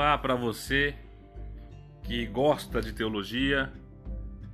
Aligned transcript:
Olá 0.00 0.16
para 0.16 0.34
você 0.34 0.94
que 2.02 2.24
gosta 2.24 2.80
de 2.80 2.90
teologia, 2.90 3.70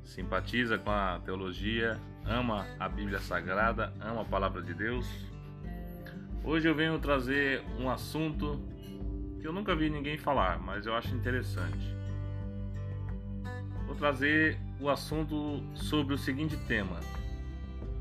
simpatiza 0.03 0.77
com 0.77 0.91
a 0.91 1.21
teologia, 1.21 2.01
ama 2.25 2.67
a 2.81 2.89
Bíblia 2.89 3.21
Sagrada, 3.21 3.93
ama 4.01 4.23
a 4.23 4.25
palavra 4.25 4.61
de 4.61 4.75
Deus. 4.75 5.07
Hoje 6.43 6.69
eu 6.69 6.75
venho 6.75 6.99
trazer 6.99 7.63
um 7.79 7.89
assunto 7.89 8.61
que 9.41 9.47
eu 9.47 9.53
nunca 9.53 9.77
vi 9.77 9.89
ninguém 9.89 10.19
falar, 10.19 10.59
mas 10.59 10.85
eu 10.85 10.97
acho 10.97 11.15
interessante. 11.15 11.95
Vou 13.87 13.95
trazer 13.95 14.59
o 14.81 14.91
assunto 14.91 15.63
sobre 15.77 16.13
o 16.13 16.19
seguinte 16.19 16.57
tema: 16.67 16.99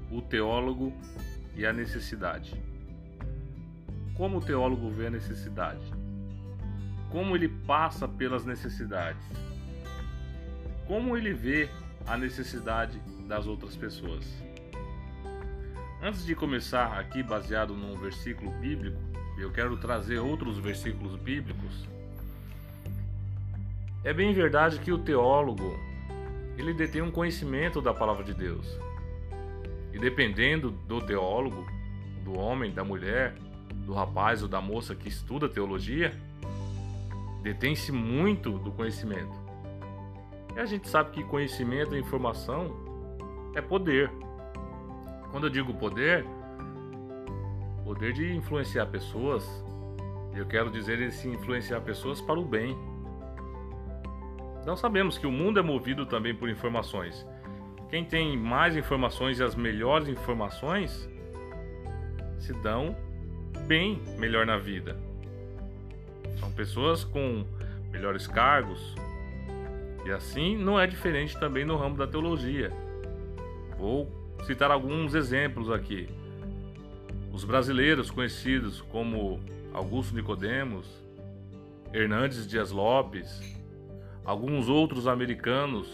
o 0.09 0.19
teólogo 0.19 0.91
e 1.55 1.63
a 1.63 1.71
necessidade. 1.71 2.59
Como 4.17 4.39
o 4.39 4.41
teólogo 4.41 4.89
vê 4.89 5.05
a 5.05 5.11
necessidade? 5.11 6.04
Como 7.11 7.35
ele 7.35 7.47
passa 7.47 8.07
pelas 8.07 8.45
necessidades? 8.45 9.23
Como 10.87 11.17
ele 11.17 11.33
vê 11.33 11.69
a 12.05 12.17
necessidade 12.17 12.99
das 13.27 13.47
outras 13.47 13.75
pessoas? 13.75 14.25
Antes 16.01 16.25
de 16.25 16.35
começar 16.35 16.99
aqui 16.99 17.23
baseado 17.23 17.73
num 17.73 17.97
versículo 17.97 18.51
bíblico, 18.59 18.97
eu 19.37 19.51
quero 19.51 19.75
trazer 19.77 20.19
outros 20.19 20.59
versículos 20.59 21.15
bíblicos. 21.15 21.87
É 24.03 24.13
bem 24.13 24.33
verdade 24.33 24.79
que 24.79 24.91
o 24.91 24.97
teólogo 24.99 25.77
ele 26.57 26.73
detém 26.73 27.01
um 27.01 27.11
conhecimento 27.11 27.81
da 27.81 27.93
palavra 27.93 28.23
de 28.23 28.33
Deus. 28.33 28.67
E 29.93 29.99
dependendo 29.99 30.71
do 30.71 31.01
teólogo, 31.01 31.65
do 32.23 32.37
homem, 32.37 32.71
da 32.71 32.83
mulher, 32.83 33.35
do 33.85 33.93
rapaz 33.93 34.41
ou 34.41 34.47
da 34.47 34.61
moça 34.61 34.95
que 34.95 35.07
estuda 35.07 35.49
teologia, 35.49 36.13
detém-se 37.45 37.91
muito 37.91 38.57
do 38.57 38.71
conhecimento. 38.71 39.39
E 40.55 40.59
a 40.59 40.65
gente 40.65 40.89
sabe 40.89 41.11
que 41.11 41.23
conhecimento 41.23 41.95
e 41.95 41.99
informação 41.99 42.75
é 43.53 43.61
poder. 43.61 44.09
Quando 45.29 45.45
eu 45.45 45.49
digo 45.51 45.71
poder, 45.75 46.25
poder 47.83 48.13
de 48.13 48.35
influenciar 48.35 48.87
pessoas, 48.87 49.47
eu 50.33 50.47
quero 50.47 50.71
dizer 50.71 50.99
esse 50.99 51.27
influenciar 51.27 51.81
pessoas 51.81 52.19
para 52.19 52.39
o 52.39 52.43
bem. 52.43 52.75
Nós 54.65 54.79
sabemos 54.79 55.19
que 55.19 55.27
o 55.27 55.31
mundo 55.31 55.59
é 55.59 55.61
movido 55.61 56.03
também 56.07 56.33
por 56.33 56.49
informações. 56.49 57.27
Quem 57.91 58.03
tem 58.03 58.35
mais 58.35 58.75
informações 58.75 59.37
e 59.37 59.43
as 59.43 59.53
melhores 59.53 60.07
informações 60.07 61.07
se 62.39 62.53
dão 62.53 62.95
bem 63.67 64.01
melhor 64.17 64.47
na 64.47 64.57
vida. 64.57 65.04
São 66.39 66.51
pessoas 66.51 67.03
com 67.03 67.45
melhores 67.91 68.27
cargos. 68.27 68.95
E 70.05 70.11
assim 70.11 70.57
não 70.57 70.79
é 70.79 70.85
diferente 70.85 71.39
também 71.39 71.65
no 71.65 71.77
ramo 71.77 71.97
da 71.97 72.05
teologia. 72.05 72.71
Vou 73.77 74.11
citar 74.45 74.69
alguns 74.69 75.15
exemplos 75.15 75.69
aqui. 75.69 76.07
Os 77.33 77.43
brasileiros 77.43 78.11
conhecidos 78.11 78.81
como 78.81 79.39
Augusto 79.73 80.15
Nicodemos, 80.15 80.87
Hernandes 81.91 82.47
Dias 82.47 82.71
Lopes, 82.71 83.41
alguns 84.23 84.69
outros 84.69 85.07
americanos, 85.07 85.87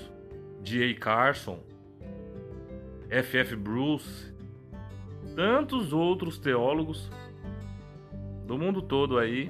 D.A. 0.61 0.93
Carson, 0.99 1.59
F.F. 3.09 3.55
Bruce, 3.55 4.31
tantos 5.35 5.93
outros 5.93 6.37
teólogos 6.37 7.09
do 8.45 8.57
mundo 8.57 8.81
todo 8.81 9.17
aí 9.17 9.49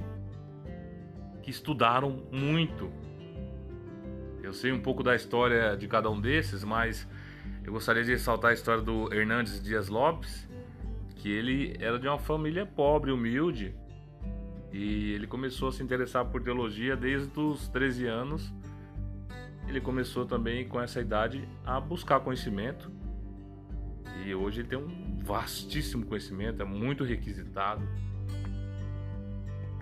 que 1.41 1.49
estudaram 1.49 2.23
muito. 2.31 2.91
Eu 4.43 4.53
sei 4.53 4.71
um 4.71 4.79
pouco 4.79 5.03
da 5.03 5.15
história 5.15 5.75
de 5.75 5.87
cada 5.87 6.09
um 6.09 6.19
desses, 6.19 6.63
mas 6.63 7.07
eu 7.63 7.71
gostaria 7.71 8.03
de 8.03 8.11
ressaltar 8.11 8.51
a 8.51 8.53
história 8.53 8.81
do 8.81 9.13
Hernandes 9.13 9.61
Dias 9.61 9.87
Lopes, 9.87 10.47
que 11.15 11.31
ele 11.31 11.75
era 11.79 11.99
de 11.99 12.07
uma 12.07 12.17
família 12.17 12.65
pobre, 12.65 13.11
humilde, 13.11 13.75
e 14.71 15.11
ele 15.11 15.27
começou 15.27 15.69
a 15.69 15.71
se 15.71 15.83
interessar 15.83 16.25
por 16.25 16.41
teologia 16.41 16.95
desde 16.95 17.37
os 17.39 17.67
13 17.67 18.07
anos. 18.07 18.53
Ele 19.67 19.81
começou 19.81 20.25
também 20.25 20.67
com 20.67 20.81
essa 20.81 21.01
idade 21.01 21.47
a 21.65 21.79
buscar 21.79 22.19
conhecimento. 22.21 22.91
E 24.25 24.33
hoje 24.33 24.61
ele 24.61 24.69
tem 24.69 24.77
um 24.77 25.17
vastíssimo 25.19 26.05
conhecimento, 26.05 26.61
é 26.61 26.65
muito 26.65 27.03
requisitado. 27.03 27.87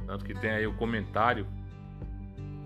Tanto 0.10 0.26
que 0.26 0.34
tem 0.34 0.50
aí 0.50 0.66
o 0.66 0.74
comentário 0.74 1.46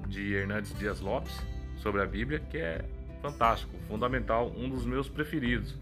de 0.07 0.33
Hernandes 0.33 0.73
Dias 0.79 1.01
Lopes 1.01 1.37
sobre 1.75 2.01
a 2.01 2.05
Bíblia, 2.05 2.39
que 2.39 2.57
é 2.57 2.85
fantástico, 3.21 3.77
fundamental, 3.85 4.49
um 4.55 4.69
dos 4.69 4.85
meus 4.85 5.09
preferidos. 5.09 5.75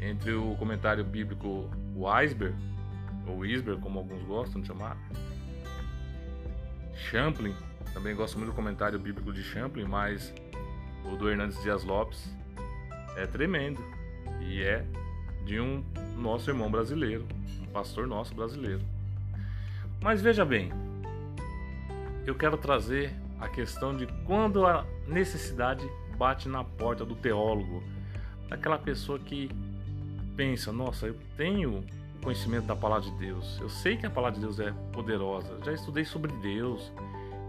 Entre 0.00 0.32
o 0.32 0.56
comentário 0.56 1.04
bíblico 1.04 1.70
Weisberg, 1.94 2.56
ou 3.28 3.46
Isber, 3.46 3.76
como 3.76 4.00
alguns 4.00 4.24
gostam 4.24 4.60
de 4.60 4.66
chamar, 4.66 4.96
Champlin, 6.96 7.54
também 7.94 8.16
gosto 8.16 8.36
muito 8.36 8.50
do 8.50 8.56
comentário 8.56 8.98
bíblico 8.98 9.32
de 9.32 9.44
Champlin, 9.44 9.84
mas 9.84 10.34
o 11.04 11.14
do 11.16 11.30
Hernandes 11.30 11.62
Dias 11.62 11.84
Lopes 11.84 12.28
é 13.16 13.24
tremendo 13.24 13.80
e 14.40 14.64
é 14.64 14.84
de 15.44 15.60
um 15.60 15.84
nosso 16.16 16.50
irmão 16.50 16.68
brasileiro, 16.68 17.24
um 17.62 17.66
pastor 17.66 18.04
nosso 18.08 18.34
brasileiro. 18.34 18.82
Mas 20.00 20.20
veja 20.20 20.44
bem, 20.44 20.72
eu 22.26 22.34
quero 22.34 22.56
trazer 22.56 23.14
a 23.40 23.48
questão 23.48 23.96
de 23.96 24.06
quando 24.24 24.66
a 24.66 24.84
necessidade 25.06 25.88
bate 26.16 26.48
na 26.48 26.64
porta 26.64 27.04
do 27.04 27.14
teólogo, 27.14 27.82
daquela 28.48 28.78
pessoa 28.78 29.18
que 29.18 29.50
pensa: 30.36 30.72
nossa, 30.72 31.06
eu 31.06 31.16
tenho 31.36 31.84
conhecimento 32.22 32.66
da 32.66 32.76
palavra 32.76 33.10
de 33.10 33.16
Deus, 33.16 33.58
eu 33.60 33.68
sei 33.68 33.96
que 33.96 34.04
a 34.04 34.10
palavra 34.10 34.38
de 34.38 34.44
Deus 34.44 34.58
é 34.58 34.72
poderosa, 34.92 35.58
já 35.64 35.72
estudei 35.72 36.04
sobre 36.04 36.32
Deus, 36.42 36.92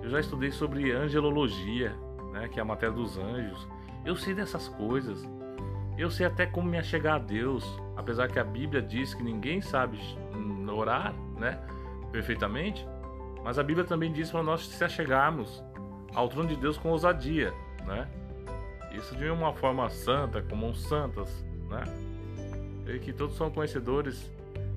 eu 0.04 0.10
já 0.10 0.20
estudei 0.20 0.52
sobre 0.52 0.92
angelologia, 0.92 1.94
né, 2.32 2.48
que 2.48 2.60
é 2.60 2.62
a 2.62 2.66
matéria 2.66 2.94
dos 2.94 3.18
anjos, 3.18 3.68
eu 4.06 4.16
sei 4.16 4.34
dessas 4.36 4.68
coisas, 4.70 5.28
eu 5.98 6.10
sei 6.12 6.28
até 6.28 6.46
como 6.46 6.70
me 6.70 6.78
achegar 6.78 7.16
a 7.16 7.20
Deus, 7.20 7.66
apesar 7.98 8.28
que 8.28 8.40
a 8.40 8.44
Bíblia 8.44 8.82
diz 8.82 9.14
que 9.14 9.24
ninguém 9.24 9.60
sabe 9.60 10.00
orar, 10.72 11.14
né? 11.38 11.60
perfeitamente, 12.12 12.88
mas 13.50 13.58
a 13.58 13.64
Bíblia 13.64 13.84
também 13.84 14.14
diz 14.14 14.30
para 14.30 14.44
nós 14.44 14.68
se 14.68 14.84
achegarmos 14.84 15.64
ao 16.14 16.30
trono 16.30 16.50
de 16.50 16.56
Deus 16.56 16.78
com 16.78 16.90
ousadia, 16.90 17.52
né? 17.84 18.08
Isso 18.92 19.16
de 19.16 19.28
uma 19.28 19.52
forma 19.56 19.90
santa, 19.90 20.40
como 20.44 20.68
uns 20.68 20.84
santas, 20.84 21.44
né? 21.68 21.84
Creio 22.86 23.00
que 23.00 23.12
todos 23.12 23.36
são 23.36 23.50
conhecedores 23.50 24.32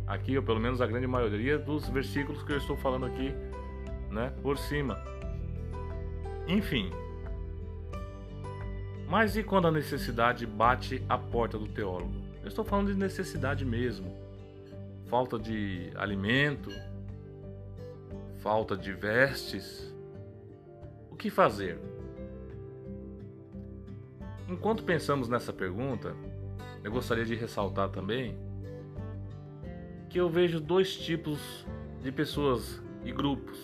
aqui, 0.07 0.39
ou 0.39 0.43
pelo 0.43 0.59
menos 0.59 0.81
a 0.81 0.87
grande 0.87 1.07
maioria, 1.07 1.59
dos 1.59 1.87
versículos 1.91 2.43
que 2.45 2.53
eu 2.53 2.57
estou 2.57 2.75
falando 2.75 3.05
aqui, 3.05 3.35
né? 4.11 4.33
Por 4.43 4.57
cima. 4.57 4.99
Enfim. 6.49 6.91
Mas 9.07 9.37
e 9.37 9.43
quando 9.43 9.69
a 9.69 9.71
necessidade 9.71 10.47
bate 10.47 11.05
à 11.11 11.19
porta 11.19 11.59
do 11.59 11.69
teólogo? 11.69 12.15
Eu 12.41 12.49
estou 12.49 12.65
falando 12.65 12.91
de 12.91 12.99
necessidade 12.99 13.67
mesmo. 13.67 14.17
Falta 15.11 15.39
de 15.39 15.91
alimento, 15.95 16.71
falta 18.43 18.77
de 18.77 18.93
vestes, 18.93 19.95
o 21.09 21.17
que 21.17 21.31
fazer? 21.31 21.79
Enquanto 24.49 24.83
pensamos 24.83 25.29
nessa 25.29 25.53
pergunta, 25.53 26.17
eu 26.83 26.91
gostaria 26.91 27.25
de 27.25 27.37
ressaltar 27.37 27.89
também 27.91 28.37
que 30.11 30.19
eu 30.19 30.29
vejo 30.29 30.61
dois 30.61 30.97
tipos 30.97 31.65
de 32.03 32.11
pessoas 32.11 32.83
e 33.05 33.13
grupos. 33.13 33.59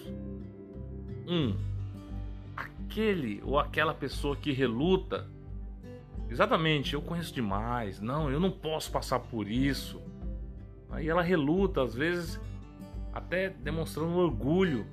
Um, 1.26 1.56
aquele 2.56 3.42
ou 3.44 3.58
aquela 3.58 3.92
pessoa 3.92 4.36
que 4.36 4.52
reluta. 4.52 5.26
Exatamente, 6.30 6.94
eu 6.94 7.02
conheço 7.02 7.34
demais. 7.34 8.00
Não, 8.00 8.30
eu 8.30 8.38
não 8.38 8.50
posso 8.50 8.92
passar 8.92 9.18
por 9.18 9.50
isso. 9.50 10.00
Aí 10.88 11.08
ela 11.08 11.20
reluta, 11.20 11.82
às 11.82 11.94
vezes 11.94 12.40
até 13.18 13.50
demonstrando 13.50 14.16
orgulho 14.16 14.86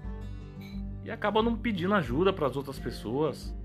e 1.03 1.11
acaba 1.11 1.43
não 1.43 1.55
pedindo 1.55 1.93
ajuda 1.93 2.33
para 2.33 2.47
as 2.47 2.55
outras 2.55 2.79
pessoas. 2.79 3.55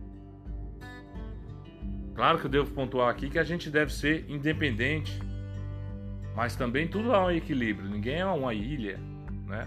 Claro 2.14 2.38
que 2.38 2.44
eu 2.44 2.50
devo 2.50 2.70
pontuar 2.72 3.08
aqui 3.08 3.30
que 3.30 3.38
a 3.38 3.44
gente 3.44 3.70
deve 3.70 3.92
ser 3.92 4.28
independente, 4.28 5.18
mas 6.36 6.54
também 6.54 6.86
tudo 6.86 7.12
há 7.14 7.26
um 7.26 7.30
equilíbrio. 7.30 7.88
Ninguém 7.88 8.16
é 8.16 8.26
uma 8.26 8.52
ilha, 8.52 8.98
né? 9.46 9.66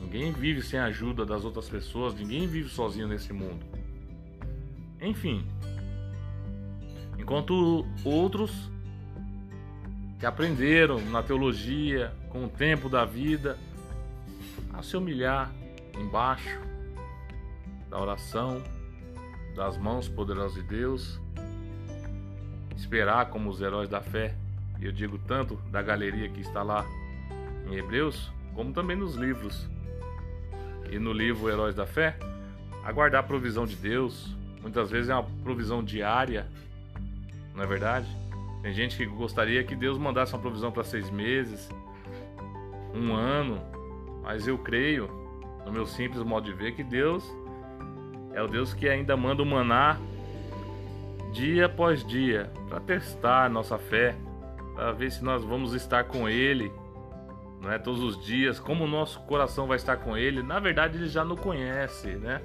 Ninguém 0.00 0.32
vive 0.32 0.62
sem 0.62 0.80
a 0.80 0.86
ajuda 0.86 1.26
das 1.26 1.44
outras 1.44 1.68
pessoas, 1.68 2.14
ninguém 2.14 2.46
vive 2.46 2.70
sozinho 2.70 3.06
nesse 3.06 3.32
mundo. 3.32 3.64
Enfim, 5.00 5.44
enquanto 7.18 7.86
outros 8.02 8.70
que 10.18 10.24
aprenderam 10.24 11.00
na 11.10 11.22
teologia 11.22 12.14
com 12.30 12.46
o 12.46 12.48
tempo 12.48 12.88
da 12.88 13.04
vida 13.04 13.58
a 14.72 14.82
se 14.82 14.96
humilhar 14.96 15.52
embaixo, 15.98 16.60
da 17.88 18.00
oração, 18.00 18.62
das 19.54 19.76
mãos 19.76 20.08
poderosas 20.08 20.54
de 20.54 20.62
Deus, 20.62 21.20
esperar 22.76 23.30
como 23.30 23.50
os 23.50 23.60
heróis 23.60 23.88
da 23.88 24.00
fé, 24.00 24.34
e 24.80 24.86
eu 24.86 24.92
digo 24.92 25.18
tanto 25.18 25.56
da 25.70 25.82
galeria 25.82 26.28
que 26.28 26.40
está 26.40 26.62
lá 26.62 26.84
em 27.70 27.74
Hebreus, 27.74 28.32
como 28.54 28.72
também 28.72 28.96
nos 28.96 29.14
livros. 29.14 29.68
E 30.90 30.98
no 30.98 31.12
livro 31.12 31.48
Heróis 31.48 31.74
da 31.74 31.86
Fé, 31.86 32.18
aguardar 32.84 33.20
a 33.20 33.22
provisão 33.22 33.64
de 33.64 33.76
Deus, 33.76 34.36
muitas 34.60 34.90
vezes 34.90 35.08
é 35.08 35.14
uma 35.14 35.24
provisão 35.42 35.82
diária, 35.82 36.46
não 37.54 37.62
é 37.62 37.66
verdade? 37.66 38.06
Tem 38.62 38.72
gente 38.72 38.96
que 38.96 39.06
gostaria 39.06 39.64
que 39.64 39.74
Deus 39.74 39.96
mandasse 39.96 40.34
uma 40.34 40.40
provisão 40.40 40.70
para 40.70 40.84
seis 40.84 41.08
meses, 41.10 41.68
um 42.94 43.14
ano, 43.14 43.60
mas 44.22 44.46
eu 44.46 44.56
creio, 44.58 45.10
no 45.64 45.72
meu 45.72 45.86
simples 45.86 46.22
modo 46.22 46.44
de 46.44 46.52
ver, 46.52 46.72
que 46.72 46.82
Deus 46.82 47.24
é 48.32 48.42
o 48.42 48.48
Deus 48.48 48.72
que 48.72 48.88
ainda 48.88 49.16
manda 49.16 49.42
o 49.42 49.46
maná 49.46 49.98
dia 51.32 51.66
após 51.66 52.04
dia 52.06 52.50
para 52.68 52.80
testar 52.80 53.50
nossa 53.50 53.78
fé, 53.78 54.14
para 54.74 54.92
ver 54.92 55.10
se 55.10 55.24
nós 55.24 55.44
vamos 55.44 55.74
estar 55.74 56.04
com 56.04 56.28
Ele, 56.28 56.72
não 57.60 57.70
é 57.70 57.78
todos 57.78 58.02
os 58.02 58.24
dias, 58.24 58.58
como 58.58 58.84
o 58.84 58.88
nosso 58.88 59.20
coração 59.20 59.66
vai 59.66 59.76
estar 59.76 59.96
com 59.96 60.16
Ele. 60.16 60.42
Na 60.42 60.58
verdade, 60.58 60.98
Ele 60.98 61.08
já 61.08 61.24
nos 61.24 61.38
conhece, 61.38 62.08
né? 62.08 62.40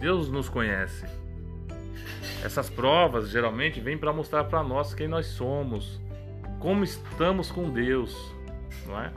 Deus 0.00 0.30
nos 0.30 0.48
conhece. 0.48 1.06
Essas 2.42 2.70
provas 2.70 3.28
geralmente 3.28 3.80
vêm 3.80 3.98
para 3.98 4.12
mostrar 4.12 4.44
para 4.44 4.62
nós 4.62 4.94
quem 4.94 5.08
nós 5.08 5.26
somos, 5.26 6.00
como 6.58 6.84
estamos 6.84 7.50
com 7.50 7.70
Deus, 7.70 8.34
não 8.86 9.00
é? 9.00 9.12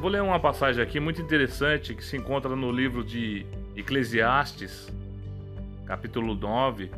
Vou 0.00 0.08
ler 0.08 0.22
uma 0.22 0.40
passagem 0.40 0.82
aqui 0.82 0.98
muito 0.98 1.20
interessante 1.20 1.94
que 1.94 2.02
se 2.02 2.16
encontra 2.16 2.56
no 2.56 2.72
livro 2.72 3.04
de 3.04 3.44
Eclesiastes, 3.76 4.90
capítulo 5.84 6.34
9, 6.34 6.90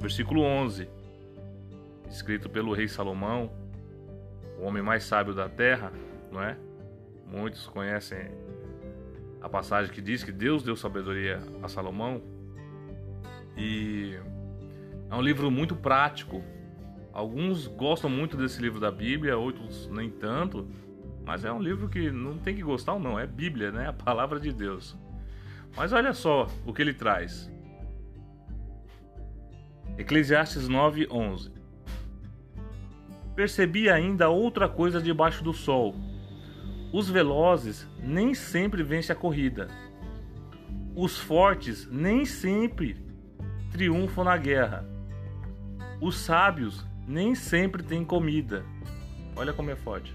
versículo 0.00 0.40
11, 0.40 0.88
escrito 2.08 2.48
pelo 2.48 2.72
rei 2.72 2.88
Salomão, 2.88 3.50
o 4.58 4.64
homem 4.64 4.82
mais 4.82 5.04
sábio 5.04 5.34
da 5.34 5.50
terra, 5.50 5.92
não 6.32 6.42
é? 6.42 6.56
Muitos 7.30 7.66
conhecem 7.66 8.30
a 9.42 9.46
passagem 9.46 9.92
que 9.92 10.00
diz 10.00 10.24
que 10.24 10.32
Deus 10.32 10.62
deu 10.62 10.74
sabedoria 10.74 11.42
a 11.62 11.68
Salomão. 11.68 12.22
E 13.54 14.18
é 15.10 15.14
um 15.14 15.20
livro 15.20 15.50
muito 15.50 15.76
prático. 15.76 16.42
Alguns 17.12 17.66
gostam 17.66 18.08
muito 18.08 18.34
desse 18.34 18.62
livro 18.62 18.80
da 18.80 18.90
Bíblia, 18.90 19.36
outros 19.36 19.88
nem 19.88 20.08
tanto. 20.08 20.66
Mas 21.30 21.44
é 21.44 21.52
um 21.52 21.62
livro 21.62 21.88
que 21.88 22.10
não 22.10 22.36
tem 22.36 22.56
que 22.56 22.60
gostar 22.60 22.94
ou 22.94 22.98
não, 22.98 23.16
é 23.16 23.24
Bíblia, 23.24 23.70
né? 23.70 23.86
A 23.86 23.92
palavra 23.92 24.40
de 24.40 24.52
Deus. 24.52 24.98
Mas 25.76 25.92
olha 25.92 26.12
só 26.12 26.48
o 26.66 26.72
que 26.72 26.82
ele 26.82 26.92
traz. 26.92 27.48
Eclesiastes 29.96 30.68
9:11. 30.68 31.52
Percebi 33.36 33.88
ainda 33.88 34.28
outra 34.28 34.68
coisa 34.68 35.00
debaixo 35.00 35.44
do 35.44 35.52
sol. 35.52 35.94
Os 36.92 37.08
velozes 37.08 37.88
nem 38.02 38.34
sempre 38.34 38.82
vencem 38.82 39.14
a 39.14 39.16
corrida. 39.16 39.68
Os 40.96 41.16
fortes 41.16 41.88
nem 41.92 42.24
sempre 42.24 42.96
triunfam 43.70 44.24
na 44.24 44.36
guerra. 44.36 44.84
Os 46.00 46.16
sábios 46.16 46.84
nem 47.06 47.36
sempre 47.36 47.84
têm 47.84 48.04
comida. 48.04 48.64
Olha 49.36 49.52
como 49.52 49.70
é 49.70 49.76
forte. 49.76 50.12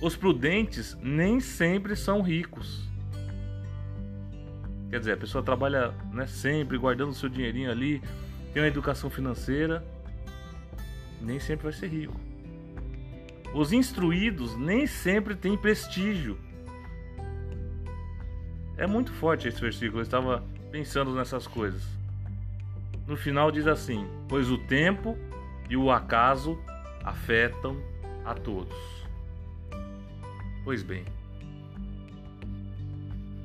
Os 0.00 0.16
prudentes 0.16 0.96
nem 1.02 1.40
sempre 1.40 1.96
são 1.96 2.22
ricos. 2.22 2.86
Quer 4.90 4.98
dizer, 4.98 5.12
a 5.12 5.16
pessoa 5.16 5.42
trabalha 5.42 5.92
né, 6.12 6.26
sempre 6.26 6.78
guardando 6.78 7.12
seu 7.14 7.28
dinheirinho 7.28 7.70
ali, 7.70 8.00
tem 8.52 8.62
uma 8.62 8.68
educação 8.68 9.10
financeira, 9.10 9.84
nem 11.20 11.40
sempre 11.40 11.64
vai 11.64 11.72
ser 11.72 11.88
rico. 11.88 12.18
Os 13.54 13.72
instruídos 13.72 14.56
nem 14.56 14.86
sempre 14.86 15.34
têm 15.34 15.56
prestígio. 15.56 16.38
É 18.76 18.86
muito 18.86 19.12
forte 19.12 19.48
esse 19.48 19.60
versículo, 19.60 20.00
eu 20.00 20.02
estava 20.02 20.44
pensando 20.70 21.14
nessas 21.14 21.46
coisas 21.46 21.96
no 23.06 23.16
final 23.16 23.50
diz 23.50 23.66
assim: 23.66 24.06
Pois 24.28 24.50
o 24.50 24.58
tempo 24.58 25.16
e 25.70 25.76
o 25.76 25.90
acaso 25.90 26.58
afetam 27.04 27.76
a 28.24 28.34
todos. 28.34 28.95
Pois 30.66 30.82
bem, 30.82 31.04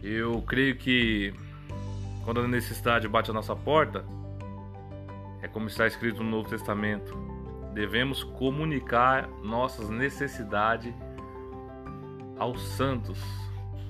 eu 0.01 0.41
creio 0.41 0.75
que 0.75 1.31
quando 2.25 2.39
a 2.39 2.47
necessidade 2.47 3.07
bate 3.07 3.29
a 3.29 3.33
nossa 3.33 3.55
porta, 3.55 4.03
é 5.39 5.47
como 5.47 5.67
está 5.67 5.85
escrito 5.85 6.23
no 6.23 6.31
Novo 6.31 6.49
Testamento, 6.49 7.15
devemos 7.75 8.23
comunicar 8.23 9.29
nossas 9.43 9.87
necessidades 9.87 10.95
aos 12.39 12.59
santos, 12.69 13.23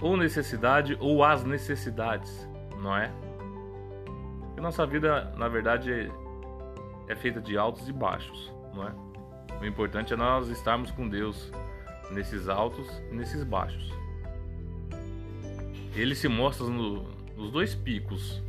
ou 0.02 0.18
necessidade 0.18 0.98
ou 1.00 1.24
as 1.24 1.46
necessidades, 1.46 2.50
não 2.82 2.98
é? 2.98 3.10
nossa 4.60 4.86
vida, 4.86 5.34
na 5.38 5.48
verdade, 5.48 6.12
é 7.08 7.16
feita 7.16 7.40
de 7.40 7.58
altos 7.58 7.88
e 7.88 7.94
baixos, 7.94 8.54
não 8.74 8.86
é? 8.86 8.94
O 9.62 9.66
importante 9.66 10.14
é 10.14 10.18
nós 10.18 10.50
estarmos 10.50 10.92
com 10.92 11.08
Deus 11.08 11.50
nesses 12.12 12.48
altos 12.48 12.88
e 13.12 13.16
nesses 13.16 13.44
baixos. 13.44 13.92
Ele 15.96 16.16
se 16.16 16.28
mostra 16.28 16.66
no, 16.68 17.04
nos 17.36 17.52
dois 17.52 17.76
picos. 17.76 18.42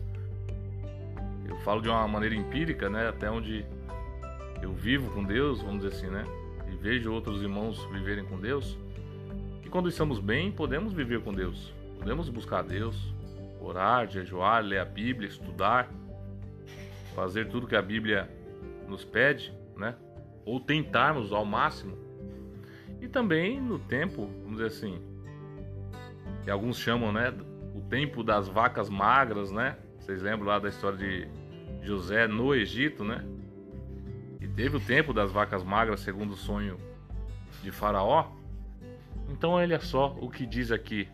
Eu 1.49 1.57
falo 1.59 1.81
de 1.81 1.89
uma 1.89 2.07
maneira 2.07 2.35
empírica, 2.35 2.89
né? 2.89 3.09
Até 3.09 3.31
onde 3.31 3.65
eu 4.61 4.73
vivo 4.73 5.11
com 5.11 5.25
Deus, 5.25 5.61
vamos 5.61 5.83
dizer 5.83 5.97
assim, 5.97 6.07
né? 6.09 6.25
E 6.71 6.77
vejo 6.77 7.13
outros 7.13 7.43
irmãos 7.43 7.85
viverem 7.87 8.25
com 8.25 8.39
Deus. 8.39 8.79
E 9.65 9.69
quando 9.69 9.89
estamos 9.89 10.19
bem, 10.19 10.53
podemos 10.53 10.93
viver 10.93 11.23
com 11.23 11.33
Deus. 11.33 11.73
Podemos 11.99 12.29
buscar 12.29 12.63
Deus, 12.63 13.15
orar, 13.61 14.09
jejuar, 14.09 14.63
ler 14.63 14.79
a 14.79 14.85
Bíblia, 14.85 15.29
estudar 15.29 15.89
fazer 17.15 17.49
tudo 17.49 17.67
que 17.67 17.77
a 17.77 17.83
Bíblia 17.83 18.29
nos 18.89 19.05
pede, 19.05 19.53
né? 19.77 19.95
Ou 20.45 20.59
tentarmos 20.59 21.33
ao 21.33 21.45
máximo. 21.45 21.97
E 23.03 23.09
também 23.09 23.61
no 23.61 23.79
tempo, 23.79 24.31
vamos 24.43 24.53
dizer 24.53 24.69
assim, 24.69 25.03
que 26.43 26.51
alguns 26.51 26.79
chamam, 26.79 27.13
né, 27.13 27.35
o 27.75 27.83
tempo 27.83 28.25
das 28.25 28.49
vacas 28.49 28.89
magras, 28.89 29.51
né? 29.51 29.77
Vocês 29.99 30.23
lembram 30.23 30.47
lá 30.47 30.59
da 30.59 30.71
história 30.71 30.97
de 30.97 31.29
José 31.83 32.27
no 32.27 32.55
Egito, 32.55 33.05
né? 33.05 33.23
E 34.41 34.49
teve 34.49 34.79
o 34.79 34.81
tempo 34.81 35.13
das 35.13 35.31
vacas 35.31 35.63
magras, 35.63 36.01
segundo 36.01 36.33
o 36.33 36.37
sonho 36.37 36.79
de 37.63 37.71
Faraó. 37.71 38.33
Então 39.29 39.51
olha 39.51 39.79
só 39.81 40.17
o 40.21 40.31
que 40.31 40.47
diz 40.47 40.73
aqui 40.73 41.07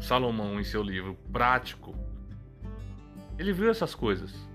Salomão 0.00 0.58
em 0.58 0.64
seu 0.64 0.82
livro 0.82 1.16
Prático 1.32 1.94
ele 3.40 3.54
viu 3.54 3.70
essas 3.70 3.94
coisas. 3.94 4.46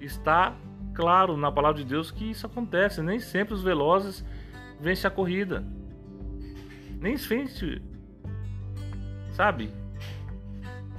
Está 0.00 0.56
claro 0.92 1.36
na 1.36 1.52
palavra 1.52 1.80
de 1.80 1.88
Deus 1.88 2.10
que 2.10 2.28
isso 2.28 2.44
acontece. 2.44 3.00
Nem 3.00 3.20
sempre 3.20 3.54
os 3.54 3.62
velozes 3.62 4.24
vencem 4.80 5.08
a 5.08 5.10
corrida. 5.10 5.64
Nem 7.00 7.16
sente, 7.16 7.80
sabe? 9.32 9.70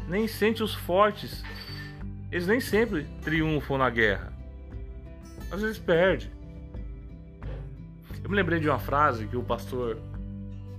Nem 0.07 0.27
sente 0.27 0.63
os 0.63 0.73
fortes. 0.73 1.43
Eles 2.31 2.47
nem 2.47 2.59
sempre 2.59 3.05
triunfam 3.21 3.77
na 3.77 3.89
guerra. 3.89 4.31
Às 5.51 5.61
vezes 5.61 5.79
perde. 5.79 6.31
Eu 8.23 8.29
me 8.29 8.35
lembrei 8.35 8.59
de 8.59 8.69
uma 8.69 8.79
frase 8.79 9.27
que 9.27 9.35
o 9.35 9.43
pastor 9.43 9.97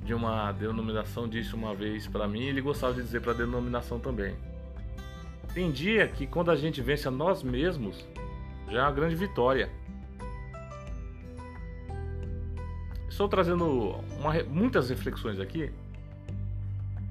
de 0.05 0.15
uma 0.15 0.53
denominação 0.53 1.29
disse 1.29 1.55
uma 1.55 1.75
vez 1.75 2.07
para 2.07 2.27
mim, 2.27 2.43
e 2.43 2.49
ele 2.49 2.61
gostava 2.61 2.95
de 2.95 3.03
dizer 3.03 3.21
para 3.21 3.33
a 3.33 3.35
denominação 3.35 3.99
também. 3.99 4.35
Tem 5.53 5.71
dia 5.71 6.07
que 6.07 6.27
quando 6.27 6.51
a 6.51 6.57
gente 6.57 6.81
vence 6.81 7.09
a 7.09 7.11
nós 7.11 7.43
mesmos, 7.43 8.07
já 8.69 8.79
é 8.79 8.83
uma 8.83 8.93
grande 8.93 9.17
vitória. 9.17 9.69
Estou 13.21 13.29
trazendo 13.29 13.97
uma, 14.19 14.33
muitas 14.49 14.89
reflexões 14.89 15.39
aqui, 15.39 15.71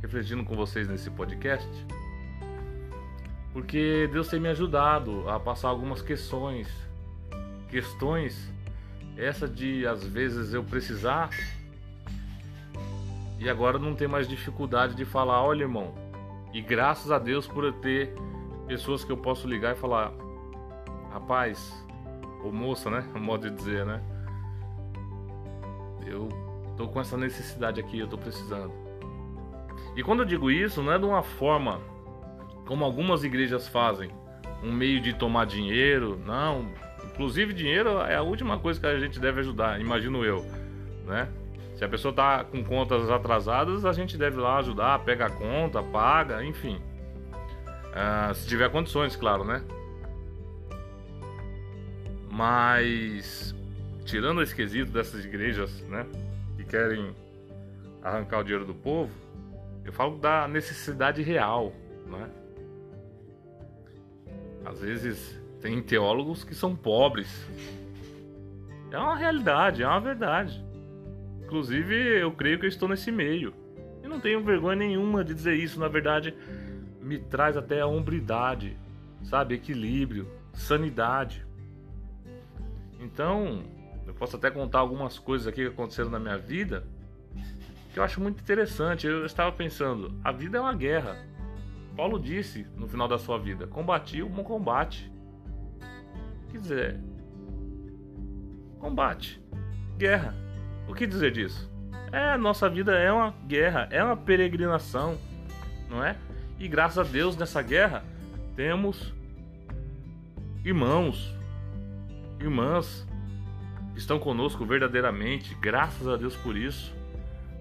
refletindo 0.01 0.43
com 0.43 0.55
vocês 0.55 0.87
nesse 0.87 1.07
podcast, 1.11 1.69
porque 3.53 4.09
Deus 4.11 4.27
tem 4.27 4.39
me 4.39 4.47
ajudado 4.47 5.29
a 5.29 5.39
passar 5.39 5.67
algumas 5.67 6.01
questões, 6.01 6.67
questões 7.69 8.51
essa 9.15 9.47
de 9.47 9.85
às 9.85 10.03
vezes 10.03 10.51
eu 10.51 10.63
precisar 10.63 11.29
e 13.37 13.47
agora 13.47 13.77
não 13.77 13.93
ter 13.93 14.07
mais 14.07 14.27
dificuldade 14.27 14.95
de 14.95 15.05
falar, 15.05 15.43
olha 15.43 15.61
irmão, 15.61 15.93
e 16.51 16.59
graças 16.59 17.11
a 17.11 17.19
Deus 17.19 17.45
por 17.45 17.63
eu 17.63 17.73
ter 17.73 18.15
pessoas 18.65 19.03
que 19.03 19.11
eu 19.11 19.17
posso 19.17 19.47
ligar 19.47 19.75
e 19.75 19.79
falar: 19.79 20.11
rapaz, 21.11 21.85
ou 22.43 22.51
moça, 22.51 22.89
né? 22.89 23.07
Modo 23.13 23.47
de 23.47 23.55
dizer, 23.55 23.85
né? 23.85 24.01
Eu 26.05 26.29
tô 26.77 26.87
com 26.87 26.99
essa 26.99 27.17
necessidade 27.17 27.79
aqui, 27.79 27.99
eu 27.99 28.07
tô 28.07 28.17
precisando. 28.17 28.71
E 29.95 30.03
quando 30.03 30.19
eu 30.19 30.25
digo 30.25 30.49
isso, 30.49 30.81
não 30.81 30.93
é 30.93 30.97
de 30.97 31.05
uma 31.05 31.23
forma 31.23 31.81
como 32.65 32.85
algumas 32.85 33.23
igrejas 33.23 33.67
fazem, 33.67 34.11
um 34.63 34.71
meio 34.71 35.01
de 35.01 35.13
tomar 35.13 35.45
dinheiro. 35.45 36.19
Não, 36.25 36.71
inclusive 37.03 37.53
dinheiro 37.53 37.99
é 38.01 38.15
a 38.15 38.21
última 38.21 38.59
coisa 38.59 38.79
que 38.79 38.85
a 38.85 38.99
gente 38.99 39.19
deve 39.19 39.39
ajudar, 39.39 39.81
imagino 39.81 40.23
eu, 40.23 40.45
né? 41.05 41.27
Se 41.75 41.85
a 41.85 41.89
pessoa 41.89 42.13
tá 42.13 42.43
com 42.43 42.63
contas 42.63 43.09
atrasadas, 43.09 43.85
a 43.85 43.93
gente 43.93 44.17
deve 44.17 44.37
lá 44.37 44.57
ajudar, 44.57 44.99
pega 44.99 45.27
a 45.27 45.29
conta, 45.29 45.81
paga, 45.81 46.43
enfim. 46.43 46.79
Uh, 47.89 48.33
se 48.35 48.47
tiver 48.47 48.69
condições, 48.69 49.15
claro, 49.15 49.43
né? 49.45 49.63
Mas 52.29 53.55
tirando 54.09 54.41
esse 54.41 54.55
quesito 54.55 54.91
dessas 54.91 55.23
igrejas, 55.23 55.81
né, 55.83 56.05
que 56.57 56.65
querem 56.65 57.15
arrancar 58.01 58.39
o 58.39 58.43
dinheiro 58.43 58.65
do 58.65 58.73
povo, 58.73 59.11
eu 59.85 59.93
falo 59.93 60.17
da 60.17 60.47
necessidade 60.47 61.21
real, 61.21 61.71
né? 62.07 62.29
Às 64.65 64.81
vezes 64.81 65.39
tem 65.61 65.81
teólogos 65.81 66.43
que 66.43 66.55
são 66.55 66.75
pobres. 66.75 67.47
É 68.91 68.97
uma 68.97 69.15
realidade, 69.15 69.83
é 69.83 69.87
uma 69.87 69.99
verdade. 69.99 70.63
Inclusive, 71.43 71.95
eu 72.19 72.31
creio 72.31 72.59
que 72.59 72.65
eu 72.65 72.69
estou 72.69 72.89
nesse 72.89 73.11
meio. 73.11 73.53
E 74.03 74.07
não 74.07 74.19
tenho 74.19 74.43
vergonha 74.43 74.75
nenhuma 74.75 75.23
de 75.23 75.33
dizer 75.33 75.55
isso, 75.55 75.79
na 75.79 75.87
verdade, 75.87 76.33
me 77.01 77.19
traz 77.19 77.55
até 77.55 77.81
a 77.81 77.87
hombridade, 77.87 78.75
sabe, 79.23 79.55
equilíbrio, 79.55 80.27
sanidade. 80.53 81.45
Então, 82.99 83.63
posso 84.19 84.35
até 84.35 84.51
contar 84.51 84.79
algumas 84.79 85.17
coisas 85.17 85.47
aqui 85.47 85.61
que 85.61 85.67
aconteceram 85.67 86.11
na 86.11 86.19
minha 86.19 86.37
vida 86.37 86.83
que 87.91 87.99
eu 87.99 88.03
acho 88.03 88.21
muito 88.21 88.41
interessante. 88.41 89.07
Eu 89.07 89.25
estava 89.25 89.51
pensando, 89.51 90.13
a 90.23 90.31
vida 90.31 90.57
é 90.57 90.61
uma 90.61 90.73
guerra. 90.73 91.17
Paulo 91.95 92.19
disse 92.19 92.65
no 92.77 92.87
final 92.87 93.07
da 93.07 93.17
sua 93.17 93.37
vida: 93.37 93.67
combati 93.67 94.21
o 94.21 94.29
bom 94.29 94.43
combate. 94.43 95.11
Quer 96.51 96.59
dizer, 96.59 96.99
combate, 98.79 99.41
guerra. 99.97 100.35
O 100.87 100.93
que 100.93 101.05
dizer 101.05 101.31
disso? 101.31 101.69
É, 102.11 102.35
nossa 102.37 102.67
vida 102.69 102.97
é 102.97 103.11
uma 103.11 103.31
guerra, 103.47 103.87
é 103.91 104.03
uma 104.03 104.17
peregrinação, 104.17 105.17
não 105.89 106.03
é? 106.03 106.15
E 106.57 106.67
graças 106.67 106.97
a 106.97 107.03
Deus 107.03 107.37
nessa 107.37 107.61
guerra 107.61 108.03
temos 108.55 109.13
irmãos, 110.65 111.35
irmãs 112.39 113.07
estão 113.99 114.17
conosco 114.17 114.65
verdadeiramente, 114.65 115.53
graças 115.55 116.07
a 116.07 116.15
Deus 116.15 116.35
por 116.35 116.57
isso, 116.57 116.93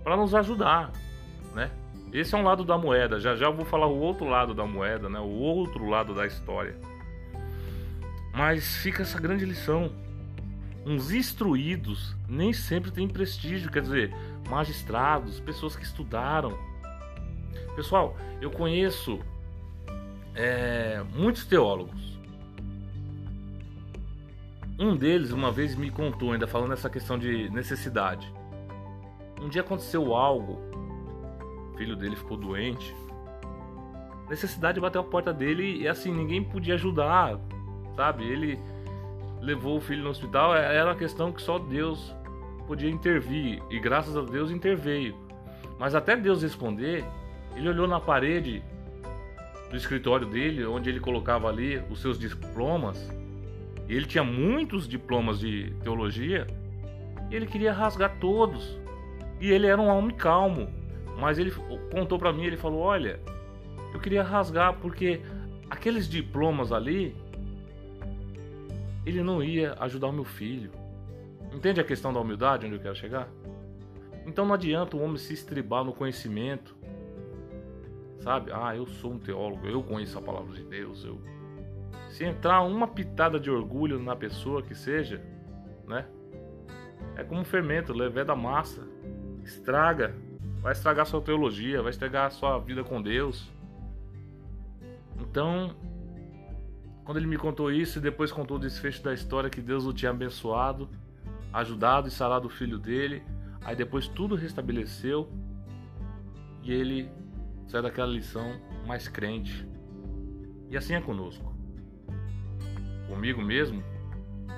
para 0.02 0.16
nos 0.16 0.34
ajudar, 0.34 0.92
né? 1.54 1.70
Esse 2.12 2.34
é 2.34 2.38
um 2.38 2.42
lado 2.42 2.64
da 2.64 2.78
moeda. 2.78 3.20
Já 3.20 3.36
já 3.36 3.46
eu 3.46 3.52
vou 3.52 3.66
falar 3.66 3.86
o 3.86 3.98
outro 3.98 4.26
lado 4.26 4.54
da 4.54 4.64
moeda, 4.64 5.08
né? 5.08 5.18
O 5.18 5.28
outro 5.28 5.86
lado 5.86 6.14
da 6.14 6.26
história. 6.26 6.74
Mas 8.32 8.76
fica 8.76 9.02
essa 9.02 9.20
grande 9.20 9.44
lição. 9.44 9.92
Uns 10.86 11.10
instruídos 11.10 12.16
nem 12.26 12.52
sempre 12.52 12.90
têm 12.90 13.06
prestígio, 13.06 13.70
quer 13.70 13.82
dizer, 13.82 14.14
magistrados, 14.48 15.38
pessoas 15.40 15.76
que 15.76 15.84
estudaram. 15.84 16.56
Pessoal, 17.76 18.16
eu 18.40 18.50
conheço 18.50 19.18
é, 20.34 21.02
muitos 21.14 21.44
teólogos 21.44 22.17
um 24.78 24.96
deles 24.96 25.32
uma 25.32 25.50
vez 25.50 25.74
me 25.74 25.90
contou, 25.90 26.32
ainda 26.32 26.46
falando 26.46 26.72
essa 26.72 26.88
questão 26.88 27.18
de 27.18 27.50
necessidade. 27.50 28.32
Um 29.40 29.48
dia 29.48 29.62
aconteceu 29.62 30.14
algo, 30.14 30.58
o 31.72 31.76
filho 31.76 31.96
dele 31.96 32.14
ficou 32.14 32.36
doente. 32.36 32.94
Necessidade 34.28 34.80
bateu 34.80 35.00
a 35.00 35.04
porta 35.04 35.32
dele 35.32 35.80
e 35.80 35.88
assim, 35.88 36.12
ninguém 36.12 36.44
podia 36.44 36.74
ajudar, 36.74 37.38
sabe? 37.96 38.24
Ele 38.24 38.58
levou 39.40 39.78
o 39.78 39.80
filho 39.80 40.04
no 40.04 40.10
hospital, 40.10 40.54
é, 40.54 40.76
era 40.76 40.90
uma 40.90 40.96
questão 40.96 41.32
que 41.32 41.42
só 41.42 41.58
Deus 41.58 42.14
podia 42.66 42.90
intervir 42.90 43.62
e 43.70 43.80
graças 43.80 44.16
a 44.16 44.22
Deus 44.22 44.50
interveio. 44.50 45.16
Mas 45.78 45.94
até 45.94 46.16
Deus 46.16 46.42
responder, 46.42 47.04
ele 47.56 47.68
olhou 47.68 47.88
na 47.88 47.98
parede 47.98 48.62
do 49.70 49.76
escritório 49.76 50.26
dele, 50.26 50.64
onde 50.66 50.88
ele 50.88 51.00
colocava 51.00 51.48
ali 51.48 51.82
os 51.90 52.00
seus 52.00 52.18
diplomas, 52.18 53.10
ele 53.96 54.06
tinha 54.06 54.24
muitos 54.24 54.86
diplomas 54.86 55.40
de 55.40 55.72
teologia 55.82 56.46
e 57.30 57.34
ele 57.34 57.46
queria 57.46 57.72
rasgar 57.72 58.18
todos. 58.18 58.78
E 59.40 59.50
ele 59.50 59.66
era 59.66 59.80
um 59.80 59.86
homem 59.86 60.16
calmo, 60.16 60.68
mas 61.18 61.38
ele 61.38 61.52
contou 61.90 62.18
para 62.18 62.32
mim, 62.32 62.44
ele 62.44 62.56
falou: 62.56 62.80
"Olha, 62.80 63.20
eu 63.94 64.00
queria 64.00 64.22
rasgar 64.22 64.74
porque 64.74 65.22
aqueles 65.70 66.08
diplomas 66.08 66.72
ali 66.72 67.14
ele 69.06 69.22
não 69.22 69.42
ia 69.42 69.74
ajudar 69.80 70.08
o 70.08 70.12
meu 70.12 70.24
filho. 70.24 70.70
Entende 71.52 71.80
a 71.80 71.84
questão 71.84 72.12
da 72.12 72.20
humildade 72.20 72.66
onde 72.66 72.74
eu 72.74 72.80
quero 72.80 72.94
chegar? 72.94 73.28
Então 74.26 74.44
não 74.44 74.54
adianta 74.54 74.96
o 74.96 75.00
homem 75.00 75.16
se 75.16 75.32
estribar 75.32 75.82
no 75.82 75.94
conhecimento. 75.94 76.76
Sabe? 78.18 78.50
Ah, 78.52 78.76
eu 78.76 78.86
sou 78.86 79.12
um 79.12 79.18
teólogo, 79.18 79.66
eu 79.66 79.82
conheço 79.82 80.18
a 80.18 80.20
palavra 80.20 80.54
de 80.54 80.64
Deus, 80.64 81.04
eu 81.04 81.18
se 82.18 82.24
entrar 82.24 82.62
uma 82.62 82.88
pitada 82.88 83.38
de 83.38 83.48
orgulho 83.48 84.02
na 84.02 84.16
pessoa 84.16 84.60
que 84.60 84.74
seja, 84.74 85.22
né? 85.86 86.04
É 87.14 87.22
como 87.22 87.42
um 87.42 87.44
fermento, 87.44 87.92
levé 87.92 88.24
da 88.24 88.34
massa. 88.34 88.82
Estraga. 89.44 90.16
Vai 90.60 90.72
estragar 90.72 91.06
sua 91.06 91.20
teologia, 91.20 91.80
vai 91.80 91.90
estragar 91.90 92.32
sua 92.32 92.58
vida 92.58 92.82
com 92.82 93.00
Deus. 93.00 93.48
Então, 95.20 95.76
quando 97.04 97.18
ele 97.18 97.28
me 97.28 97.38
contou 97.38 97.70
isso 97.70 98.00
e 98.00 98.02
depois 98.02 98.32
contou 98.32 98.56
o 98.56 98.60
desfecho 98.60 99.00
da 99.00 99.14
história 99.14 99.48
que 99.48 99.60
Deus 99.60 99.86
o 99.86 99.92
tinha 99.92 100.10
abençoado, 100.10 100.88
ajudado 101.52 102.08
e 102.08 102.10
sarado 102.10 102.48
o 102.48 102.50
filho 102.50 102.80
dele, 102.80 103.22
aí 103.64 103.76
depois 103.76 104.08
tudo 104.08 104.34
restabeleceu 104.34 105.30
e 106.64 106.72
ele 106.72 107.08
saiu 107.68 107.84
daquela 107.84 108.10
lição 108.10 108.60
mais 108.88 109.06
crente. 109.06 109.64
E 110.68 110.76
assim 110.76 110.94
é 110.94 111.00
conosco 111.00 111.47
comigo 113.08 113.42
mesmo, 113.42 113.82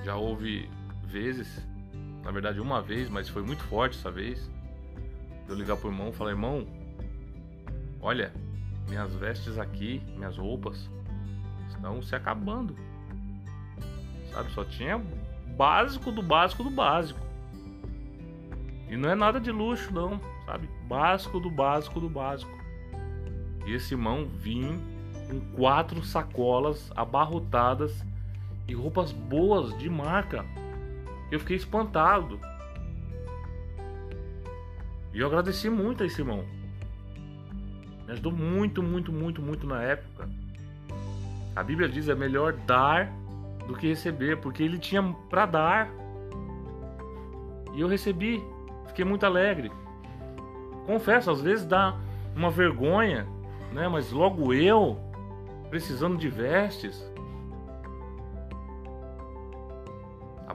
já 0.04 0.16
houve 0.16 0.68
vezes, 1.04 1.66
na 2.22 2.30
verdade 2.30 2.60
uma 2.60 2.82
vez, 2.82 3.08
mas 3.08 3.28
foi 3.28 3.42
muito 3.42 3.62
forte 3.64 3.96
essa 3.96 4.10
vez, 4.10 4.50
eu 5.48 5.54
ligar 5.54 5.76
pro 5.76 5.90
irmão 5.90 6.10
e 6.10 6.12
falar, 6.12 6.30
irmão, 6.30 6.66
olha, 8.00 8.32
minhas 8.88 9.14
vestes 9.14 9.58
aqui, 9.58 10.02
minhas 10.16 10.36
roupas 10.36 10.88
estão 11.68 12.02
se 12.02 12.14
acabando. 12.14 12.76
Sabe, 14.32 14.50
só 14.52 14.64
tinha 14.64 15.00
básico 15.56 16.12
do 16.12 16.22
básico 16.22 16.62
do 16.62 16.70
básico. 16.70 17.20
E 18.88 18.96
não 18.96 19.10
é 19.10 19.14
nada 19.14 19.40
de 19.40 19.50
luxo 19.50 19.92
não, 19.92 20.20
sabe? 20.44 20.68
Básico 20.88 21.38
do 21.40 21.50
básico 21.50 22.00
do 22.00 22.08
básico. 22.08 22.50
E 23.66 23.72
esse 23.72 23.94
irmão 23.94 24.26
vinha 24.26 24.78
com 25.28 25.40
quatro 25.56 26.02
sacolas 26.04 26.90
abarrotadas 26.96 28.04
e 28.70 28.74
roupas 28.74 29.10
boas 29.10 29.76
de 29.76 29.90
marca. 29.90 30.44
Eu 31.30 31.40
fiquei 31.40 31.56
espantado. 31.56 32.40
E 35.12 35.18
eu 35.18 35.26
agradeci 35.26 35.68
muito 35.68 36.04
a 36.04 36.06
esse 36.06 36.20
irmão. 36.20 36.44
Me 38.06 38.12
ajudou 38.12 38.32
muito, 38.32 38.80
muito, 38.80 39.12
muito, 39.12 39.42
muito 39.42 39.66
na 39.66 39.82
época. 39.82 40.28
A 41.56 41.64
Bíblia 41.64 41.88
diz 41.88 42.08
é 42.08 42.14
melhor 42.14 42.52
dar 42.52 43.10
do 43.66 43.74
que 43.74 43.88
receber, 43.88 44.36
porque 44.36 44.62
ele 44.62 44.78
tinha 44.78 45.02
para 45.28 45.46
dar. 45.46 45.90
E 47.74 47.80
eu 47.80 47.88
recebi. 47.88 48.40
Fiquei 48.86 49.04
muito 49.04 49.26
alegre. 49.26 49.70
Confesso, 50.86 51.30
às 51.30 51.40
vezes 51.40 51.66
dá 51.66 51.96
uma 52.36 52.50
vergonha, 52.50 53.26
né? 53.72 53.88
Mas 53.88 54.12
logo 54.12 54.52
eu, 54.54 54.96
precisando 55.70 56.16
de 56.16 56.28
vestes, 56.28 57.09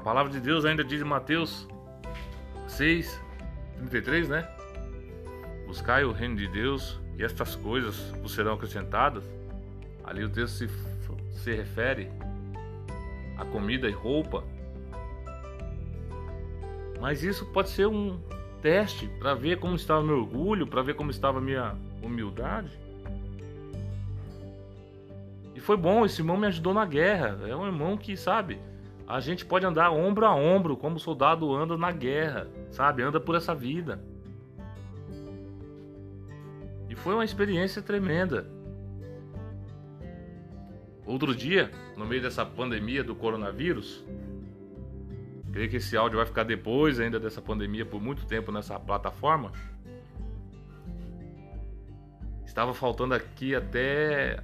palavra 0.06 0.32
de 0.32 0.40
Deus 0.40 0.66
ainda 0.66 0.84
diz 0.84 1.02
em 1.02 1.04
Mateus 1.04 1.68
6, 2.68 3.20
33, 3.80 4.30
né? 4.30 4.48
Buscai 5.66 6.06
o 6.06 6.12
reino 6.12 6.36
de 6.36 6.48
Deus 6.48 7.00
e 7.18 7.24
estas 7.24 7.56
coisas 7.56 8.12
vos 8.22 8.32
serão 8.36 8.54
acrescentadas. 8.54 9.24
Ali 10.04 10.24
o 10.24 10.30
texto 10.30 10.58
se, 10.58 10.70
se 11.32 11.56
refere 11.56 12.12
a 13.36 13.46
comida 13.46 13.90
e 13.90 13.92
roupa. 13.92 14.44
Mas 17.02 17.24
isso 17.24 17.44
pode 17.48 17.70
ser 17.70 17.88
um 17.88 18.20
teste 18.62 19.08
para 19.18 19.34
ver 19.34 19.58
como 19.58 19.76
estava 19.76 20.04
meu 20.04 20.20
orgulho, 20.20 20.68
para 20.68 20.84
ver 20.84 20.94
como 20.94 21.10
estava 21.10 21.42
minha 21.42 21.76
humildade. 22.04 22.80
E 25.56 25.60
foi 25.60 25.76
bom, 25.76 26.06
esse 26.06 26.22
irmão 26.22 26.38
me 26.38 26.46
ajudou 26.46 26.76
na 26.76 26.86
guerra. 26.86 27.40
É 27.48 27.56
um 27.56 27.66
irmão 27.66 27.98
que, 27.98 28.16
sabe, 28.16 28.60
a 29.08 29.20
gente 29.20 29.46
pode 29.46 29.66
andar 29.66 29.92
ombro 29.92 30.26
a 30.26 30.36
ombro, 30.36 30.76
como 30.76 30.96
o 30.96 31.00
soldado 31.00 31.54
anda 31.54 31.78
na 31.78 31.92
guerra, 31.92 32.48
sabe? 32.72 33.04
Anda 33.04 33.20
por 33.20 33.36
essa 33.36 33.54
vida. 33.54 34.04
E 36.90 36.96
foi 36.96 37.14
uma 37.14 37.26
experiência 37.26 37.82
tremenda. 37.82 38.48
Outro 41.06 41.36
dia, 41.36 41.70
no 41.96 42.06
meio 42.06 42.22
dessa 42.22 42.44
pandemia 42.44 43.04
do 43.04 43.14
coronavírus, 43.14 44.04
creio 45.52 45.70
que 45.70 45.76
esse 45.76 45.96
áudio 45.96 46.18
vai 46.18 46.26
ficar 46.26 46.44
depois 46.44 47.00
ainda 47.00 47.20
dessa 47.20 47.42
pandemia 47.42 47.86
por 47.86 48.02
muito 48.02 48.26
tempo 48.26 48.52
nessa 48.52 48.80
plataforma. 48.80 49.52
Estava 52.44 52.74
faltando 52.74 53.14
aqui 53.14 53.54
até 53.54 54.40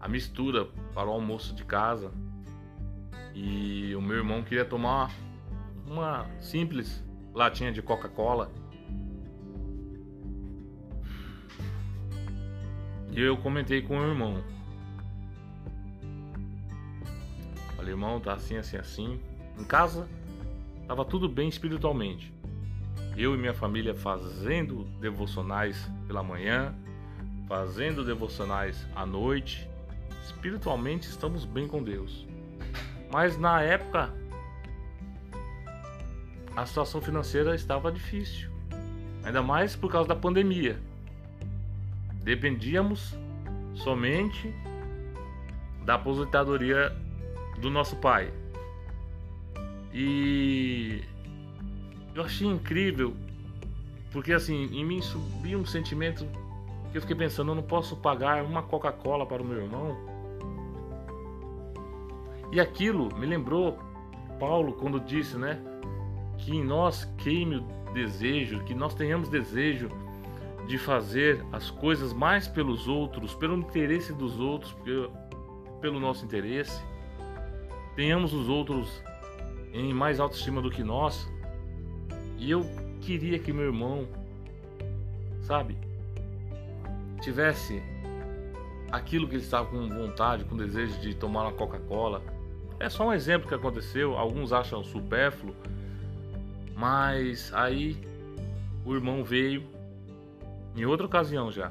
a 0.00 0.08
mistura 0.08 0.66
para 0.94 1.08
o 1.08 1.12
almoço 1.12 1.54
de 1.54 1.64
casa. 1.64 2.10
E 3.34 3.94
o 3.94 4.02
meu 4.02 4.16
irmão 4.16 4.42
queria 4.42 4.64
tomar 4.64 5.10
uma 5.86 6.26
simples 6.40 7.02
latinha 7.34 7.72
de 7.72 7.80
Coca-Cola. 7.80 8.50
E 13.10 13.20
eu 13.20 13.36
comentei 13.36 13.82
com 13.82 13.98
o 13.98 14.08
irmão. 14.08 14.42
Falei, 17.76 17.92
irmão, 17.92 18.20
tá 18.20 18.34
assim, 18.34 18.56
assim, 18.56 18.76
assim. 18.76 19.20
Em 19.58 19.64
casa, 19.64 20.08
tava 20.86 21.04
tudo 21.04 21.28
bem 21.28 21.48
espiritualmente. 21.48 22.32
Eu 23.16 23.34
e 23.34 23.38
minha 23.38 23.52
família 23.52 23.94
fazendo 23.94 24.84
devocionais 24.98 25.90
pela 26.06 26.22
manhã, 26.22 26.74
fazendo 27.46 28.04
devocionais 28.04 28.86
à 28.96 29.04
noite. 29.04 29.68
Espiritualmente 30.24 31.08
estamos 31.08 31.44
bem 31.44 31.68
com 31.68 31.82
Deus. 31.82 32.26
Mas 33.12 33.36
na 33.36 33.60
época, 33.60 34.10
a 36.56 36.64
situação 36.64 37.00
financeira 37.00 37.54
estava 37.54 37.92
difícil. 37.92 38.50
Ainda 39.22 39.42
mais 39.42 39.76
por 39.76 39.92
causa 39.92 40.08
da 40.08 40.16
pandemia. 40.16 40.80
Dependíamos 42.24 43.14
somente 43.74 44.52
da 45.84 45.94
aposentadoria 45.94 46.96
do 47.60 47.68
nosso 47.68 47.96
pai. 47.96 48.32
E 49.92 51.02
eu 52.14 52.22
achei 52.22 52.46
incrível, 52.46 53.14
porque 54.10 54.32
assim, 54.32 54.64
em 54.72 54.84
mim 54.84 55.02
subiu 55.02 55.58
um 55.58 55.66
sentimento 55.66 56.26
que 56.90 56.96
eu 56.96 57.02
fiquei 57.02 57.16
pensando, 57.16 57.50
eu 57.50 57.54
não 57.56 57.62
posso 57.62 57.94
pagar 57.96 58.42
uma 58.42 58.62
Coca-Cola 58.62 59.26
para 59.26 59.42
o 59.42 59.44
meu 59.44 59.58
irmão. 59.58 60.11
E 62.52 62.60
aquilo 62.60 63.12
me 63.16 63.26
lembrou 63.26 63.78
Paulo 64.38 64.74
quando 64.74 65.00
disse, 65.00 65.36
né, 65.36 65.58
que 66.38 66.54
em 66.54 66.62
nós 66.62 67.04
queime 67.18 67.56
o 67.56 67.92
desejo, 67.92 68.62
que 68.64 68.74
nós 68.74 68.94
tenhamos 68.94 69.28
desejo 69.28 69.88
de 70.68 70.78
fazer 70.78 71.44
as 71.50 71.70
coisas 71.70 72.12
mais 72.12 72.46
pelos 72.46 72.86
outros, 72.86 73.34
pelo 73.34 73.56
interesse 73.56 74.12
dos 74.12 74.38
outros, 74.38 74.76
pelo 75.80 75.98
nosso 75.98 76.24
interesse 76.24 76.80
tenhamos 77.94 78.32
os 78.32 78.48
outros 78.48 79.02
em 79.72 79.92
mais 79.92 80.20
autoestima 80.20 80.60
do 80.60 80.70
que 80.70 80.82
nós. 80.82 81.30
E 82.38 82.50
eu 82.50 82.62
queria 83.00 83.38
que 83.38 83.52
meu 83.52 83.66
irmão, 83.66 84.08
sabe, 85.42 85.76
tivesse 87.20 87.82
aquilo 88.90 89.28
que 89.28 89.34
ele 89.34 89.42
estava 89.42 89.66
com 89.66 89.88
vontade, 89.88 90.44
com 90.44 90.56
desejo 90.56 91.00
de 91.00 91.14
tomar 91.14 91.42
uma 91.42 91.52
Coca-Cola. 91.52 92.22
É 92.78 92.88
só 92.88 93.08
um 93.08 93.12
exemplo 93.12 93.48
que 93.48 93.54
aconteceu, 93.54 94.16
alguns 94.16 94.52
acham 94.52 94.82
supérfluo, 94.82 95.54
mas 96.74 97.52
aí 97.54 97.96
o 98.84 98.94
irmão 98.94 99.22
veio 99.22 99.64
em 100.76 100.84
outra 100.84 101.06
ocasião 101.06 101.52
já 101.52 101.70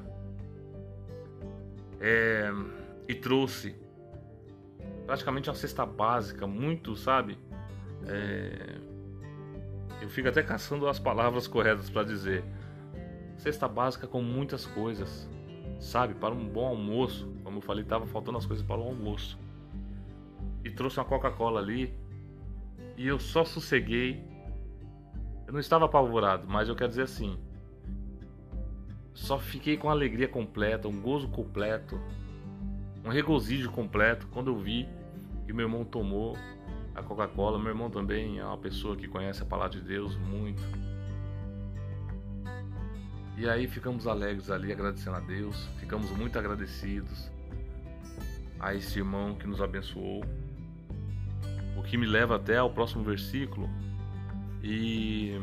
é, 2.01 2.51
e 3.07 3.14
trouxe 3.14 3.75
praticamente 5.05 5.50
uma 5.50 5.55
cesta 5.55 5.85
básica, 5.85 6.48
muito, 6.48 6.96
sabe? 6.96 7.37
É... 8.07 8.77
Eu 10.01 10.09
fico 10.09 10.27
até 10.27 10.42
caçando 10.42 10.87
as 10.87 10.98
palavras 10.98 11.48
corretas 11.48 11.90
para 11.90 12.03
dizer. 12.03 12.44
Cesta 13.37 13.68
básica 13.68 14.07
com 14.07 14.22
muitas 14.22 14.66
coisas, 14.66 15.29
sabe? 15.79 16.16
Para 16.16 16.33
um 16.33 16.48
bom 16.48 16.66
almoço. 16.66 17.31
Como 17.44 17.57
eu 17.57 17.61
falei, 17.61 17.83
tava 17.83 18.07
faltando 18.07 18.40
as 18.40 18.46
coisas 18.46 18.66
para 18.66 18.79
o 18.79 18.83
almoço. 18.83 19.37
E 20.63 20.69
trouxe 20.69 21.00
uma 21.00 21.05
Coca-Cola 21.05 21.59
ali. 21.59 21.93
E 22.97 23.07
eu 23.07 23.19
só 23.19 23.43
sosseguei. 23.43 24.24
Eu 25.47 25.53
não 25.53 25.59
estava 25.59 25.85
apavorado, 25.85 26.47
mas 26.47 26.69
eu 26.69 26.75
quero 26.75 26.89
dizer 26.89 27.03
assim. 27.03 27.37
Só 29.13 29.37
fiquei 29.37 29.77
com 29.77 29.89
alegria 29.89 30.27
completa, 30.27 30.87
um 30.87 31.01
gozo 31.01 31.27
completo, 31.27 32.00
um 33.03 33.09
regozijo 33.09 33.69
completo 33.71 34.27
quando 34.27 34.51
eu 34.51 34.57
vi 34.57 34.87
que 35.45 35.51
meu 35.51 35.65
irmão 35.65 35.83
tomou 35.83 36.37
a 36.95 37.03
Coca-Cola. 37.03 37.59
Meu 37.59 37.69
irmão 37.69 37.89
também 37.89 38.39
é 38.39 38.45
uma 38.45 38.57
pessoa 38.57 38.95
que 38.95 39.07
conhece 39.07 39.41
a 39.41 39.45
palavra 39.45 39.79
de 39.79 39.81
Deus 39.81 40.15
muito. 40.15 40.61
E 43.37 43.50
aí 43.50 43.67
ficamos 43.67 44.07
alegres 44.07 44.51
ali, 44.51 44.71
agradecendo 44.71 45.17
a 45.17 45.19
Deus. 45.19 45.65
Ficamos 45.79 46.11
muito 46.11 46.37
agradecidos 46.37 47.31
a 48.59 48.75
esse 48.75 49.00
irmão 49.00 49.35
que 49.35 49.47
nos 49.47 49.61
abençoou. 49.61 50.24
O 51.81 51.83
que 51.83 51.98
me 51.98 52.05
leva 52.05 52.35
até 52.35 52.57
ao 52.57 52.70
próximo 52.70 53.03
versículo. 53.03 53.67
E 54.63 55.35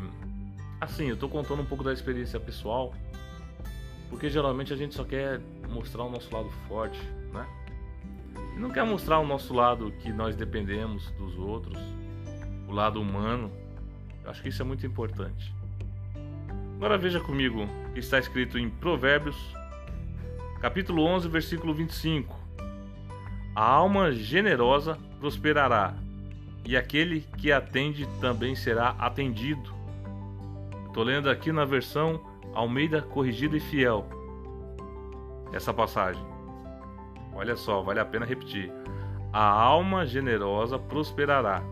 assim, 0.81 1.09
eu 1.09 1.15
estou 1.15 1.29
contando 1.29 1.63
um 1.63 1.65
pouco 1.65 1.83
da 1.83 1.93
experiência 1.93 2.39
pessoal, 2.39 2.95
porque 4.09 4.31
geralmente 4.31 4.73
a 4.73 4.77
gente 4.77 4.95
só 4.95 5.03
quer 5.03 5.41
mostrar 5.69 6.05
o 6.05 6.11
nosso 6.11 6.33
lado 6.33 6.49
forte, 6.69 7.01
né? 7.33 7.45
E 8.55 8.61
não 8.61 8.71
quer 8.71 8.85
mostrar 8.85 9.19
o 9.19 9.27
nosso 9.27 9.53
lado 9.53 9.91
que 9.99 10.13
nós 10.13 10.37
dependemos 10.37 11.11
dos 11.19 11.37
outros, 11.37 11.77
o 12.69 12.73
lado 12.73 13.01
humano. 13.01 13.51
Eu 14.23 14.31
acho 14.31 14.41
que 14.41 14.49
isso 14.49 14.63
é 14.63 14.65
muito 14.65 14.87
importante. 14.87 15.53
Agora 16.77 16.97
veja 16.97 17.19
comigo 17.19 17.65
o 17.89 17.93
que 17.95 17.99
está 17.99 18.17
escrito 18.17 18.57
em 18.57 18.71
Provérbios, 18.71 19.37
capítulo 20.61 21.03
11, 21.03 21.29
versículo 21.29 21.75
25. 21.75 22.39
A 23.57 23.65
alma 23.65 24.13
generosa 24.13 24.97
prosperará, 25.19 25.97
e 26.69 26.77
aquele 26.77 27.23
que 27.39 27.51
atende 27.51 28.07
também 28.21 28.55
será 28.55 28.91
atendido. 28.99 29.73
Estou 30.87 31.03
lendo 31.03 31.31
aqui 31.31 31.51
na 31.51 31.65
versão 31.65 32.21
Almeida 32.53 33.01
Corrigida 33.01 33.57
e 33.57 33.61
Fiel 33.61 34.07
essa 35.51 35.73
passagem. 35.73 36.23
Olha 37.33 37.57
só, 37.57 37.81
vale 37.81 38.01
a 38.01 38.05
pena 38.05 38.27
repetir. 38.27 38.71
A 39.33 39.43
alma 39.43 40.05
generosa 40.05 40.79
prosperará, 40.79 41.63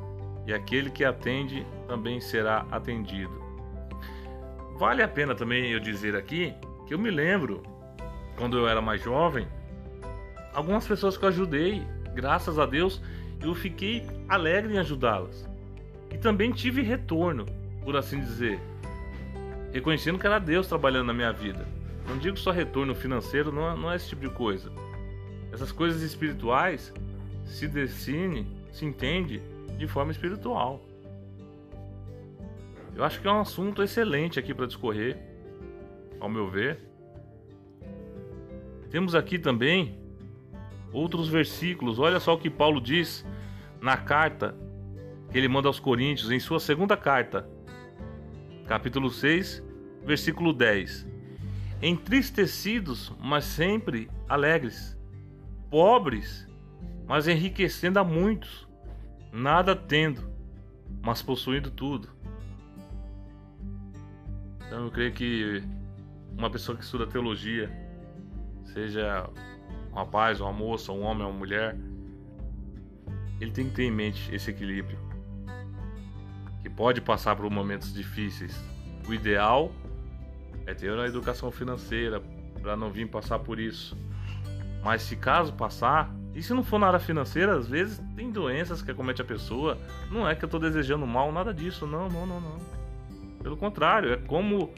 e 0.46 0.54
aquele 0.54 0.88
que 0.88 1.04
atende 1.04 1.66
também 1.86 2.18
será 2.18 2.64
atendido. 2.70 3.38
Vale 4.78 5.02
a 5.02 5.08
pena 5.08 5.34
também 5.34 5.72
eu 5.72 5.78
dizer 5.78 6.16
aqui 6.16 6.54
que 6.86 6.94
eu 6.94 6.98
me 6.98 7.10
lembro, 7.10 7.62
quando 8.38 8.56
eu 8.56 8.66
era 8.66 8.80
mais 8.80 9.02
jovem, 9.02 9.46
algumas 10.54 10.88
pessoas 10.88 11.18
que 11.18 11.24
eu 11.26 11.28
ajudei, 11.28 11.86
graças 12.14 12.58
a 12.58 12.64
Deus, 12.64 13.02
eu 13.40 13.54
fiquei 13.54 14.06
alegre 14.28 14.74
em 14.74 14.78
ajudá-las. 14.78 15.48
E 16.12 16.18
também 16.18 16.52
tive 16.52 16.82
retorno, 16.82 17.46
por 17.82 17.96
assim 17.96 18.20
dizer, 18.20 18.60
reconhecendo 19.72 20.18
que 20.18 20.26
era 20.26 20.38
Deus 20.38 20.66
trabalhando 20.66 21.06
na 21.06 21.12
minha 21.12 21.32
vida. 21.32 21.66
Não 22.08 22.18
digo 22.18 22.36
só 22.36 22.50
retorno 22.50 22.94
financeiro, 22.94 23.52
não, 23.52 23.70
é, 23.70 23.76
não 23.76 23.92
é 23.92 23.96
esse 23.96 24.08
tipo 24.08 24.22
de 24.22 24.30
coisa 24.30 24.70
essas 25.56 25.72
coisas 25.72 26.02
espirituais 26.02 26.92
se 27.46 27.66
define, 27.66 28.46
se 28.70 28.84
entende 28.84 29.40
de 29.78 29.86
forma 29.86 30.12
espiritual. 30.12 30.82
Eu 32.94 33.02
acho 33.02 33.20
que 33.20 33.26
é 33.26 33.30
um 33.30 33.40
assunto 33.40 33.82
excelente 33.82 34.38
aqui 34.38 34.52
para 34.52 34.66
discorrer, 34.66 35.16
ao 36.20 36.28
meu 36.28 36.50
ver. 36.50 36.78
Temos 38.90 39.14
aqui 39.14 39.38
também 39.38 39.98
outros 40.96 41.28
versículos. 41.28 41.98
Olha 41.98 42.18
só 42.18 42.34
o 42.34 42.38
que 42.38 42.48
Paulo 42.48 42.80
diz 42.80 43.24
na 43.80 43.96
carta 43.96 44.56
que 45.30 45.36
ele 45.36 45.48
manda 45.48 45.68
aos 45.68 45.78
Coríntios, 45.78 46.30
em 46.30 46.40
sua 46.40 46.58
segunda 46.58 46.96
carta, 46.96 47.48
capítulo 48.66 49.10
6, 49.10 49.62
versículo 50.04 50.52
10. 50.52 51.06
Entristecidos, 51.82 53.12
mas 53.20 53.44
sempre 53.44 54.08
alegres 54.26 54.96
pobres, 55.70 56.48
mas 57.06 57.28
enriquecendo 57.28 57.98
a 57.98 58.04
muitos, 58.04 58.66
nada 59.30 59.76
tendo, 59.76 60.30
mas 61.02 61.20
possuindo 61.20 61.70
tudo. 61.70 62.08
Então 64.66 64.84
eu 64.84 64.90
creio 64.90 65.12
que 65.12 65.62
uma 66.36 66.48
pessoa 66.48 66.78
que 66.78 66.84
estuda 66.84 67.06
teologia, 67.06 67.70
seja 68.64 69.28
um 69.96 69.98
rapaz, 69.98 70.40
uma 70.40 70.52
moça, 70.52 70.92
um 70.92 71.02
homem, 71.02 71.26
uma 71.26 71.32
mulher, 71.32 71.74
ele 73.40 73.50
tem 73.50 73.66
que 73.66 73.76
ter 73.76 73.84
em 73.84 73.90
mente 73.90 74.32
esse 74.34 74.50
equilíbrio. 74.50 74.98
Que 76.60 76.68
pode 76.68 77.00
passar 77.00 77.34
por 77.34 77.48
momentos 77.50 77.94
difíceis. 77.94 78.62
O 79.08 79.14
ideal 79.14 79.72
é 80.66 80.74
ter 80.74 80.92
uma 80.92 81.06
educação 81.06 81.50
financeira 81.50 82.22
para 82.60 82.76
não 82.76 82.90
vir 82.90 83.08
passar 83.08 83.38
por 83.38 83.58
isso. 83.58 83.96
Mas 84.84 85.00
se 85.00 85.16
caso 85.16 85.54
passar, 85.54 86.14
E 86.34 86.42
se 86.42 86.52
não 86.52 86.62
for 86.62 86.78
na 86.78 86.88
área 86.88 86.98
financeira, 86.98 87.56
às 87.56 87.66
vezes 87.66 87.98
tem 88.14 88.30
doenças 88.30 88.82
que 88.82 88.90
acomete 88.90 89.22
a 89.22 89.24
pessoa. 89.24 89.78
Não 90.10 90.28
é 90.28 90.34
que 90.34 90.44
eu 90.44 90.46
estou 90.46 90.60
desejando 90.60 91.06
mal, 91.06 91.32
nada 91.32 91.54
disso. 91.54 91.86
Não, 91.86 92.10
não, 92.10 92.26
não, 92.26 92.38
não. 92.38 92.58
Pelo 93.42 93.56
contrário, 93.56 94.12
é 94.12 94.18
como 94.18 94.70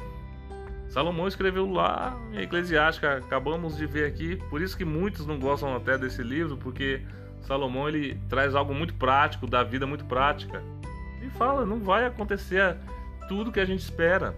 Salomão 0.88 1.28
escreveu 1.28 1.70
lá 1.70 2.18
em 2.32 2.40
Eclesiástica, 2.40 3.18
acabamos 3.18 3.76
de 3.76 3.86
ver 3.86 4.06
aqui. 4.06 4.36
Por 4.48 4.62
isso 4.62 4.76
que 4.76 4.84
muitos 4.84 5.26
não 5.26 5.38
gostam 5.38 5.76
até 5.76 5.98
desse 5.98 6.22
livro, 6.22 6.56
porque 6.56 7.02
Salomão 7.42 7.88
ele 7.88 8.20
traz 8.28 8.54
algo 8.54 8.74
muito 8.74 8.94
prático, 8.94 9.46
da 9.46 9.62
vida 9.62 9.86
muito 9.86 10.04
prática. 10.06 10.62
E 11.22 11.28
fala, 11.30 11.66
não 11.66 11.80
vai 11.80 12.06
acontecer 12.06 12.76
tudo 13.28 13.52
que 13.52 13.60
a 13.60 13.64
gente 13.64 13.80
espera. 13.80 14.34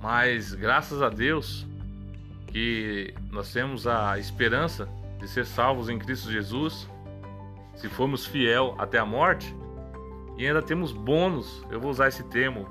Mas 0.00 0.54
graças 0.54 1.00
a 1.00 1.08
Deus 1.08 1.66
que 2.48 3.14
nós 3.30 3.52
temos 3.52 3.86
a 3.86 4.18
esperança 4.18 4.88
de 5.18 5.28
ser 5.28 5.44
salvos 5.44 5.88
em 5.88 5.98
Cristo 5.98 6.30
Jesus, 6.30 6.88
se 7.74 7.88
formos 7.88 8.24
fiel 8.24 8.74
até 8.78 8.98
a 8.98 9.04
morte, 9.04 9.54
e 10.36 10.46
ainda 10.46 10.62
temos 10.62 10.92
bônus, 10.92 11.64
eu 11.70 11.80
vou 11.80 11.90
usar 11.90 12.08
esse 12.08 12.22
termo, 12.24 12.68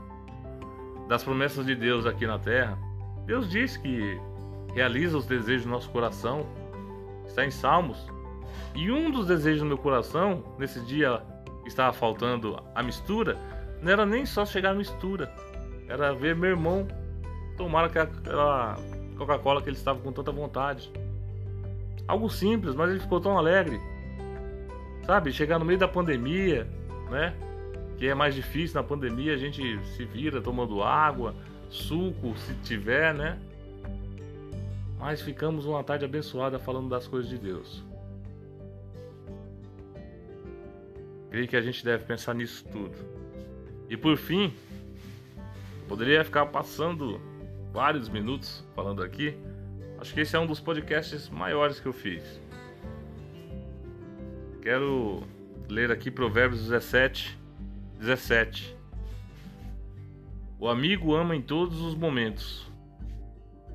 das 1.07 1.23
promessas 1.23 1.65
de 1.65 1.75
Deus 1.75 2.05
aqui 2.05 2.25
na 2.25 2.39
terra. 2.39 2.77
Deus 3.25 3.49
diz 3.49 3.77
que 3.77 4.19
realiza 4.73 5.17
os 5.17 5.25
desejos 5.25 5.65
do 5.65 5.71
nosso 5.71 5.89
coração, 5.89 6.45
está 7.25 7.45
em 7.45 7.51
Salmos. 7.51 8.07
E 8.75 8.91
um 8.91 9.11
dos 9.11 9.27
desejos 9.27 9.61
do 9.61 9.67
meu 9.67 9.77
coração, 9.77 10.43
nesse 10.57 10.79
dia 10.81 11.21
que 11.61 11.69
estava 11.69 11.93
faltando 11.93 12.61
a 12.73 12.83
mistura, 12.83 13.37
não 13.81 13.91
era 13.91 14.05
nem 14.05 14.25
só 14.25 14.45
chegar 14.45 14.71
à 14.71 14.73
mistura, 14.73 15.31
era 15.87 16.13
ver 16.13 16.35
meu 16.35 16.49
irmão 16.51 16.87
tomar 17.57 17.85
aquela 17.85 18.75
Coca-Cola 19.17 19.61
que 19.61 19.69
ele 19.69 19.77
estava 19.77 19.99
com 19.99 20.11
tanta 20.11 20.31
vontade. 20.31 20.91
Algo 22.07 22.29
simples, 22.29 22.75
mas 22.75 22.89
ele 22.89 22.99
ficou 22.99 23.21
tão 23.21 23.37
alegre. 23.37 23.79
Sabe, 25.05 25.31
chegar 25.31 25.59
no 25.59 25.65
meio 25.65 25.79
da 25.79 25.87
pandemia, 25.87 26.67
né? 27.09 27.33
Que 27.97 28.07
é 28.07 28.13
mais 28.13 28.35
difícil 28.35 28.75
na 28.75 28.83
pandemia, 28.83 29.33
a 29.33 29.37
gente 29.37 29.79
se 29.95 30.05
vira 30.05 30.41
tomando 30.41 30.81
água, 30.81 31.35
suco, 31.69 32.35
se 32.37 32.53
tiver, 32.63 33.13
né? 33.13 33.39
Mas 34.99 35.21
ficamos 35.21 35.65
uma 35.65 35.83
tarde 35.83 36.05
abençoada 36.05 36.57
falando 36.57 36.89
das 36.89 37.07
coisas 37.07 37.29
de 37.29 37.37
Deus. 37.37 37.83
Creio 41.29 41.47
que 41.47 41.55
a 41.55 41.61
gente 41.61 41.83
deve 41.83 42.05
pensar 42.05 42.33
nisso 42.35 42.63
tudo. 42.71 42.95
E 43.89 43.97
por 43.97 44.15
fim, 44.17 44.53
poderia 45.87 46.23
ficar 46.23 46.45
passando 46.45 47.19
vários 47.73 48.07
minutos 48.07 48.63
falando 48.75 49.01
aqui. 49.01 49.35
Acho 49.99 50.13
que 50.13 50.21
esse 50.21 50.35
é 50.35 50.39
um 50.39 50.45
dos 50.45 50.59
podcasts 50.59 51.29
maiores 51.29 51.79
que 51.79 51.87
eu 51.87 51.93
fiz. 51.93 52.39
Quero 54.61 55.23
ler 55.67 55.91
aqui 55.91 56.11
Provérbios 56.11 56.61
17, 56.61 57.37
17. 58.03 58.77
O 60.59 60.67
amigo 60.67 61.15
ama 61.15 61.37
em 61.37 61.41
todos 61.41 61.79
os 61.79 61.95
momentos. 61.95 62.69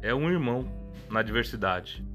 É 0.03 0.15
um 0.15 0.31
irmão 0.31 0.71
na 1.11 1.23
diversidade. 1.23 2.07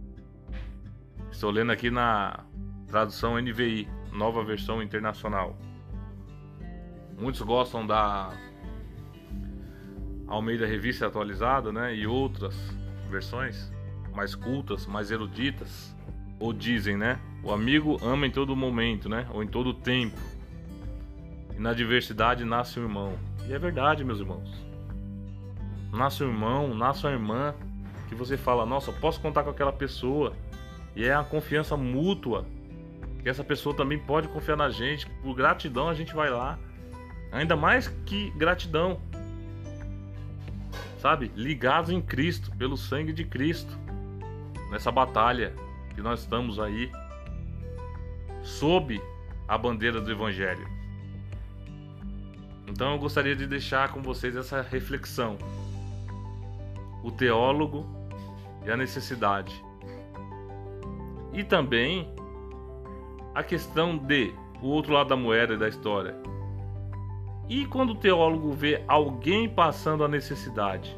Estou 1.32 1.50
lendo 1.50 1.72
aqui 1.72 1.90
na 1.90 2.46
tradução 2.88 3.42
NVI, 3.42 3.88
nova 4.12 4.44
versão 4.44 4.84
internacional. 4.84 5.58
Muitos 7.18 7.42
gostam 7.42 7.86
da 7.86 8.32
Almeida 10.28 10.68
Revista 10.68 11.08
Atualizada, 11.08 11.72
né? 11.72 11.96
E 11.96 12.06
outras 12.06 12.56
versões 13.10 13.72
mais 14.14 14.36
cultas, 14.36 14.86
mais 14.86 15.10
eruditas. 15.10 15.96
Ou 16.40 16.54
dizem, 16.54 16.96
né? 16.96 17.20
O 17.44 17.52
amigo 17.52 17.98
ama 18.04 18.28
em 18.28 18.32
todo 18.32 18.56
momento, 18.56 19.10
né? 19.10 19.28
Ou 19.34 19.44
em 19.44 19.48
todo 19.48 19.74
tempo. 19.74 20.33
Na 21.64 21.72
diversidade 21.72 22.44
nasce 22.44 22.78
um 22.78 22.84
irmão. 22.84 23.18
E 23.48 23.54
é 23.54 23.58
verdade, 23.58 24.04
meus 24.04 24.20
irmãos. 24.20 24.50
Nasce 25.94 26.22
um 26.22 26.28
irmão, 26.28 26.76
nasce 26.76 27.08
uma 27.08 27.14
irmã 27.14 27.56
que 28.10 28.16
você 28.16 28.36
fala, 28.36 28.66
nossa, 28.66 28.92
posso 28.92 29.22
contar 29.22 29.46
com 29.46 29.50
aquela 29.50 29.72
pessoa. 29.72 30.34
E 30.94 31.06
é 31.06 31.16
a 31.16 31.24
confiança 31.24 31.78
mútua. 31.78 32.46
Que 33.22 33.30
essa 33.30 33.46
pessoa 33.46 33.74
também 33.74 33.98
pode 33.98 34.28
confiar 34.28 34.58
na 34.58 34.70
gente. 34.70 35.10
Por 35.22 35.34
gratidão 35.34 35.88
a 35.88 35.94
gente 35.94 36.14
vai 36.14 36.30
lá. 36.30 36.60
Ainda 37.32 37.56
mais 37.56 37.88
que 38.06 38.30
gratidão 38.32 39.00
sabe? 40.98 41.32
Ligados 41.34 41.92
em 41.92 42.02
Cristo, 42.02 42.52
pelo 42.58 42.76
sangue 42.76 43.14
de 43.14 43.24
Cristo, 43.24 43.78
nessa 44.70 44.92
batalha 44.92 45.54
que 45.96 46.02
nós 46.02 46.20
estamos 46.20 46.60
aí, 46.60 46.92
sob 48.42 49.02
a 49.48 49.58
bandeira 49.58 50.02
do 50.02 50.12
Evangelho. 50.12 50.83
Então 52.74 52.94
eu 52.94 52.98
gostaria 52.98 53.36
de 53.36 53.46
deixar 53.46 53.94
com 53.94 54.02
vocês 54.02 54.36
essa 54.36 54.64
reflexão: 54.64 55.38
o 57.04 57.12
teólogo 57.12 57.86
e 58.66 58.72
a 58.72 58.76
necessidade. 58.76 59.54
E 61.32 61.44
também 61.44 62.12
a 63.36 63.44
questão 63.44 63.96
de 63.96 64.34
o 64.60 64.70
outro 64.70 64.92
lado 64.92 65.10
da 65.10 65.16
moeda 65.16 65.56
da 65.56 65.70
história. 65.70 66.16
E 67.48 67.64
quando 67.68 67.92
o 67.92 67.96
teólogo 67.96 68.52
vê 68.54 68.84
alguém 68.88 69.48
passando 69.48 70.04
a 70.04 70.08
necessidade? 70.08 70.98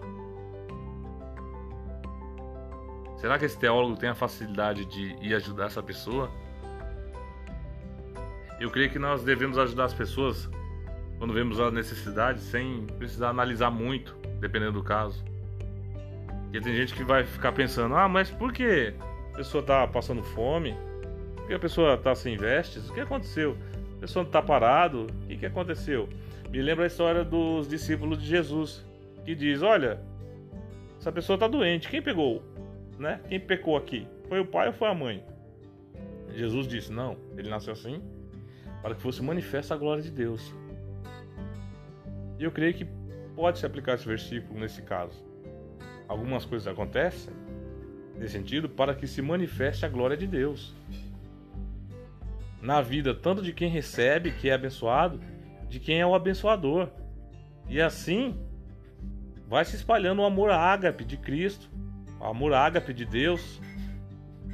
Será 3.18 3.38
que 3.38 3.44
esse 3.44 3.60
teólogo 3.60 3.98
tem 3.98 4.08
a 4.08 4.16
facilidade 4.16 4.86
de 4.86 5.18
ir 5.22 5.36
ajudar 5.36 5.66
essa 5.66 5.84
pessoa? 5.84 6.32
Eu 8.62 8.72
creio 8.72 8.90
que 8.90 9.00
nós 9.00 9.24
devemos 9.24 9.58
ajudar 9.58 9.86
as 9.86 9.94
pessoas 9.94 10.50
quando 11.18 11.34
vemos 11.34 11.60
a 11.60 11.72
necessidade 11.72 12.40
sem 12.40 12.86
precisar 12.98 13.30
analisar 13.30 13.70
muito, 13.70 14.16
dependendo 14.40 14.74
do 14.74 14.84
caso. 14.84 15.24
Porque 16.44 16.62
tem 16.62 16.76
gente 16.76 16.94
que 16.94 17.04
vai 17.04 17.24
ficar 17.24 17.52
pensando: 17.52 17.96
ah, 17.96 18.08
mas 18.08 18.30
por 18.30 18.54
que 18.54 18.94
a 19.34 19.38
pessoa 19.38 19.62
está 19.62 19.88
passando 19.88 20.24
fome? 20.24 20.76
Por 21.36 21.48
que 21.48 21.54
a 21.54 21.60
pessoa 21.60 21.96
está 21.96 22.16
sem 22.16 22.38
vestes? 22.38 22.90
O 22.90 22.94
que 22.94 23.02
aconteceu? 23.02 23.58
A 23.98 24.00
pessoa 24.02 24.24
está 24.24 24.42
parado? 24.42 25.08
O 25.24 25.28
que, 25.28 25.38
que 25.38 25.46
aconteceu? 25.46 26.10
Me 26.50 26.62
lembra 26.62 26.86
a 26.86 26.88
história 26.88 27.24
dos 27.24 27.68
discípulos 27.68 28.20
de 28.22 28.28
Jesus, 28.28 28.86
que 29.26 29.36
diz: 29.36 29.62
Olha, 29.62 30.00
essa 31.00 31.12
pessoa 31.12 31.36
está 31.36 31.48
doente, 31.48 31.90
quem 31.90 32.02
pegou? 32.02 32.44
Né? 32.98 33.20
Quem 33.28 33.40
pecou 33.40 33.76
aqui? 33.76 34.08
Foi 34.30 34.40
o 34.40 34.46
pai 34.46 34.68
ou 34.68 34.74
foi 34.74 34.88
a 34.88 34.94
mãe? 34.94 35.24
Jesus 36.34 36.68
disse: 36.68 36.92
Não, 36.92 37.18
ele 37.38 37.50
nasceu 37.50 37.74
assim 37.74 38.02
para 38.86 38.94
que 38.94 39.02
fosse 39.02 39.24
manifesta 39.24 39.74
a 39.74 39.78
glória 39.78 40.04
de 40.04 40.12
Deus. 40.12 40.54
E 42.40 42.44
eu 42.44 42.52
creio 42.52 42.74
que 42.74 42.86
pode 43.36 43.60
se 43.60 43.66
aplicar 43.66 43.96
esse 43.96 44.08
versículo 44.08 44.60
nesse 44.60 44.82
caso. 44.82 45.24
Algumas 46.08 46.46
coisas 46.46 46.68
acontecem 46.68 47.34
nesse 48.18 48.34
sentido 48.34 48.70
para 48.70 48.96
que 48.96 49.08
se 49.08 49.22
manifeste 49.22 49.86
a 49.86 49.90
glória 49.90 50.16
de 50.16 50.28
Deus 50.28 50.74
na 52.66 52.82
vida 52.82 53.14
tanto 53.14 53.44
de 53.44 53.54
quem 53.54 53.70
recebe, 53.70 54.32
que 54.32 54.50
é 54.50 54.54
abençoado, 54.54 55.20
de 55.70 55.80
quem 55.80 56.00
é 56.00 56.06
o 56.06 56.16
abençoador. 56.16 56.90
E 57.70 57.80
assim 57.80 58.36
vai 59.48 59.64
se 59.64 59.76
espalhando 59.76 60.22
o 60.22 60.26
amor 60.26 60.50
ágape 60.50 61.06
de 61.06 61.16
Cristo, 61.16 61.70
o 62.20 62.24
amor 62.24 62.54
ágape 62.54 62.92
de 62.92 63.06
Deus, 63.06 63.62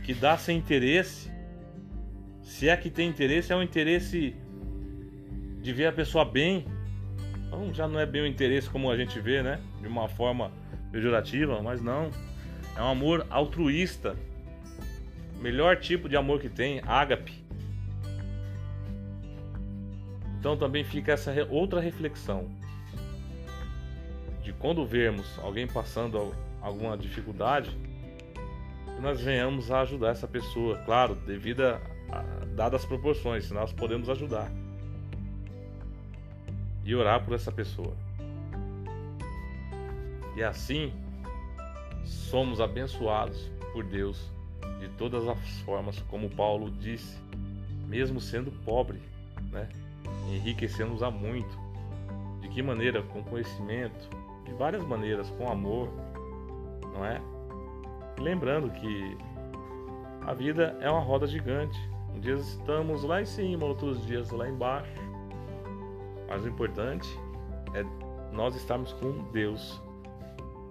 que 0.04 0.14
dá 0.14 0.38
sem 0.38 0.58
interesse. 0.58 1.32
Se 2.42 2.68
é 2.68 2.76
que 2.76 2.90
tem 2.90 3.10
interesse, 3.10 3.54
é 3.54 3.56
um 3.56 3.64
interesse 3.64 4.36
de 5.62 5.72
ver 5.72 5.88
a 5.88 5.94
pessoa 5.94 6.26
bem. 6.26 6.66
Então 7.52 7.74
já 7.74 7.86
não 7.86 8.00
é 8.00 8.06
bem 8.06 8.22
o 8.22 8.26
interesse 8.26 8.70
como 8.70 8.90
a 8.90 8.96
gente 8.96 9.20
vê, 9.20 9.44
né? 9.44 9.60
De 9.82 9.88
uma 9.88 10.08
forma 10.08 10.54
pejorativa, 10.90 11.62
mas 11.62 11.82
não. 11.82 12.10
É 12.78 12.82
um 12.82 12.88
amor 12.88 13.28
altruísta. 13.30 14.16
Melhor 15.42 15.76
tipo 15.76 16.08
de 16.08 16.16
amor 16.16 16.40
que 16.40 16.48
tem, 16.48 16.82
ágape. 16.88 17.44
Então 20.40 20.56
também 20.56 20.86
fica 20.86 21.12
essa 21.12 21.34
outra 21.50 21.82
reflexão 21.82 22.50
de 24.42 24.54
quando 24.54 24.86
vermos 24.86 25.38
alguém 25.40 25.68
passando 25.68 26.34
alguma 26.62 26.98
dificuldade, 26.98 27.78
nós 29.02 29.20
venhamos 29.20 29.70
a 29.70 29.82
ajudar 29.82 30.10
essa 30.12 30.28
pessoa, 30.28 30.78
claro, 30.86 31.16
devido 31.16 31.62
a, 31.62 31.80
dadas 32.56 32.82
as 32.82 32.88
proporções, 32.88 33.52
nós 33.52 33.74
podemos 33.74 34.10
ajudar. 34.10 34.50
E 36.84 36.96
orar 36.96 37.24
por 37.24 37.34
essa 37.34 37.52
pessoa. 37.52 37.96
E 40.36 40.44
assim 40.44 40.94
somos 42.04 42.60
abençoados 42.60 43.52
por 43.74 43.84
Deus 43.84 44.32
de 44.80 44.90
todas 44.90 45.28
as 45.28 45.60
formas, 45.62 46.00
como 46.10 46.30
Paulo 46.30 46.72
disse, 46.72 47.18
mesmo 47.88 48.20
sendo 48.20 48.52
pobre, 48.64 49.00
né? 49.52 49.70
enriquecendo-nos 50.30 51.04
a 51.04 51.12
muito. 51.12 51.60
De 52.42 52.50
que 52.50 52.64
maneira? 52.64 53.04
Com 53.04 53.24
conhecimento, 53.24 54.10
de 54.46 54.54
várias 54.54 54.84
maneiras, 54.84 55.30
com 55.32 55.50
amor, 55.50 55.90
não 56.94 57.06
é? 57.06 57.22
lembrando 58.22 58.70
que 58.72 59.18
A 60.26 60.34
vida 60.34 60.78
é 60.82 60.90
uma 60.90 61.02
roda 61.02 61.26
gigante. 61.26 61.78
Um 62.14 62.20
dia 62.20 62.36
estamos 62.36 63.04
lá 63.04 63.22
em 63.22 63.26
cima, 63.26 63.66
outros 63.66 64.06
dias 64.06 64.30
lá 64.30 64.48
embaixo. 64.48 65.01
Mas 66.32 66.46
o 66.46 66.48
importante 66.48 67.10
é 67.74 67.84
nós 68.32 68.56
estarmos 68.56 68.94
com 68.94 69.12
Deus 69.34 69.82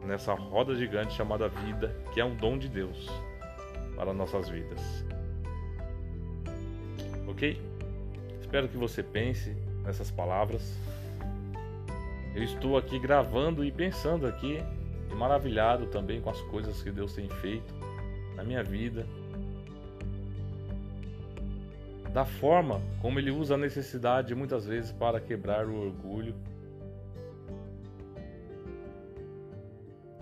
nessa 0.06 0.32
roda 0.32 0.74
gigante 0.74 1.12
chamada 1.12 1.48
vida, 1.48 1.94
que 2.14 2.20
é 2.20 2.24
um 2.24 2.34
dom 2.34 2.56
de 2.56 2.66
Deus 2.66 3.10
para 3.94 4.14
nossas 4.14 4.48
vidas. 4.48 4.80
Ok? 7.28 7.60
Espero 8.40 8.68
que 8.68 8.76
você 8.78 9.02
pense 9.02 9.54
nessas 9.84 10.10
palavras. 10.10 10.74
Eu 12.34 12.42
estou 12.42 12.78
aqui 12.78 12.98
gravando 12.98 13.62
e 13.62 13.70
pensando 13.70 14.26
aqui 14.26 14.64
e 15.10 15.14
maravilhado 15.14 15.88
também 15.88 16.22
com 16.22 16.30
as 16.30 16.40
coisas 16.40 16.82
que 16.82 16.90
Deus 16.90 17.12
tem 17.12 17.28
feito 17.28 17.74
na 18.34 18.42
minha 18.42 18.62
vida. 18.62 19.06
Da 22.12 22.24
forma 22.24 22.80
como 23.00 23.18
Ele 23.18 23.30
usa 23.30 23.54
a 23.54 23.58
necessidade 23.58 24.34
muitas 24.34 24.66
vezes 24.66 24.90
para 24.90 25.20
quebrar 25.20 25.66
o 25.66 25.74
orgulho. 25.74 26.34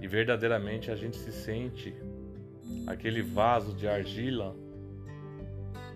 E 0.01 0.07
verdadeiramente 0.07 0.90
a 0.90 0.96
gente 0.96 1.16
se 1.16 1.33
sente 1.33 1.94
aquele 2.87 3.22
vaso 3.22 3.74
de 3.74 3.88
argila 3.88 4.55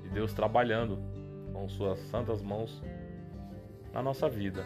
e 0.05 0.09
Deus 0.09 0.33
trabalhando 0.33 0.99
com 1.53 1.69
Suas 1.69 1.99
santas 2.11 2.43
mãos 2.43 2.83
na 3.93 4.03
nossa 4.03 4.29
vida, 4.29 4.65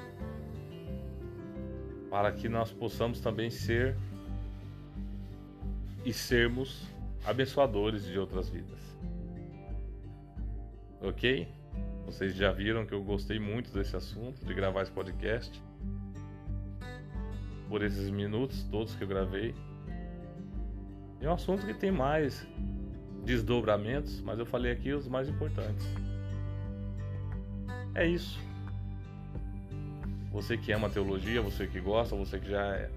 para 2.09 2.31
que 2.31 2.49
nós 2.49 2.73
possamos 2.73 3.21
também 3.21 3.51
ser 3.51 3.97
e 6.05 6.13
sermos 6.13 6.87
abençoadores 7.25 8.05
de 8.05 8.17
outras 8.17 8.49
vidas. 8.49 8.86
Ok? 11.01 11.49
Vocês 12.07 12.35
já 12.37 12.53
viram 12.53 12.87
que 12.87 12.95
eu 12.95 13.03
gostei 13.03 13.39
muito 13.39 13.73
desse 13.73 13.97
assunto, 13.97 14.45
de 14.45 14.55
gravar 14.55 14.83
esse 14.83 14.93
podcast. 14.93 15.63
Por 17.69 17.83
esses 17.83 18.11
minutos 18.11 18.63
todos 18.71 18.95
que 18.95 19.03
eu 19.03 19.09
gravei. 19.09 19.55
É 21.21 21.29
um 21.29 21.33
assunto 21.33 21.67
que 21.67 21.75
tem 21.75 21.91
mais 21.91 22.47
desdobramentos, 23.25 24.21
mas 24.21 24.39
eu 24.39 24.47
falei 24.47 24.71
aqui 24.71 24.93
os 24.93 25.09
mais 25.09 25.29
importantes. 25.29 25.87
É 27.95 28.07
isso. 28.07 28.39
Você 30.31 30.57
que 30.57 30.71
ama 30.71 30.89
teologia, 30.89 31.43
você 31.43 31.67
que 31.67 31.81
gosta, 31.81 32.15
você 32.15 32.39
que 32.39 32.51
já 32.51 32.77
é 32.77 32.91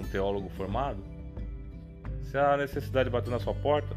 um 0.00 0.04
teólogo 0.04 0.48
formado, 0.50 1.02
se 2.22 2.36
a 2.36 2.56
necessidade 2.56 3.08
bater 3.08 3.30
na 3.30 3.38
sua 3.38 3.54
porta, 3.54 3.94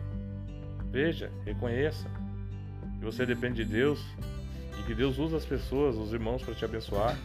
veja, 0.92 1.32
reconheça 1.46 2.19
que 3.00 3.06
você 3.06 3.26
depende 3.26 3.64
de 3.64 3.72
Deus 3.72 4.00
e 4.80 4.84
que 4.84 4.94
Deus 4.94 5.18
usa 5.18 5.38
as 5.38 5.46
pessoas, 5.46 5.96
os 5.96 6.14
irmãos 6.14 6.44
para 6.44 6.54
te 6.54 6.66
abençoar. 6.66 7.18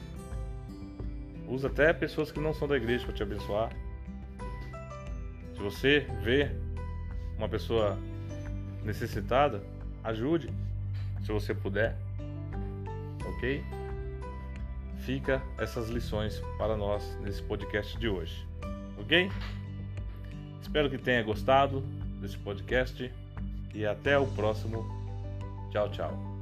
Usa 1.49 1.69
até 1.69 1.93
pessoas 1.93 2.33
que 2.33 2.41
não 2.41 2.55
são 2.55 2.67
da 2.67 2.77
igreja 2.77 3.05
para 3.05 3.15
te 3.15 3.23
abençoar. 3.23 3.71
Se 5.55 5.61
você 5.61 6.07
vê 6.23 6.51
uma 7.37 7.49
pessoa 7.49 7.99
necessitada, 8.83 9.63
ajude, 10.03 10.49
se 11.23 11.31
você 11.31 11.55
puder. 11.55 11.97
OK? 13.27 13.63
fica 15.05 15.43
essas 15.59 15.91
lições 15.91 16.41
para 16.57 16.77
nós 16.77 17.17
nesse 17.21 17.43
podcast 17.43 17.97
de 17.99 18.09
hoje. 18.09 18.47
Ok? 18.99 19.31
Espero 20.63 20.89
que 20.89 20.99
tenha 20.99 21.23
gostado 21.23 21.83
desse 22.21 22.39
podcast 22.39 23.13
e 23.75 23.87
até 23.87 24.19
o 24.19 24.27
próximo. 24.27 25.04
Tchau, 25.75 25.89
tchau. 25.89 26.34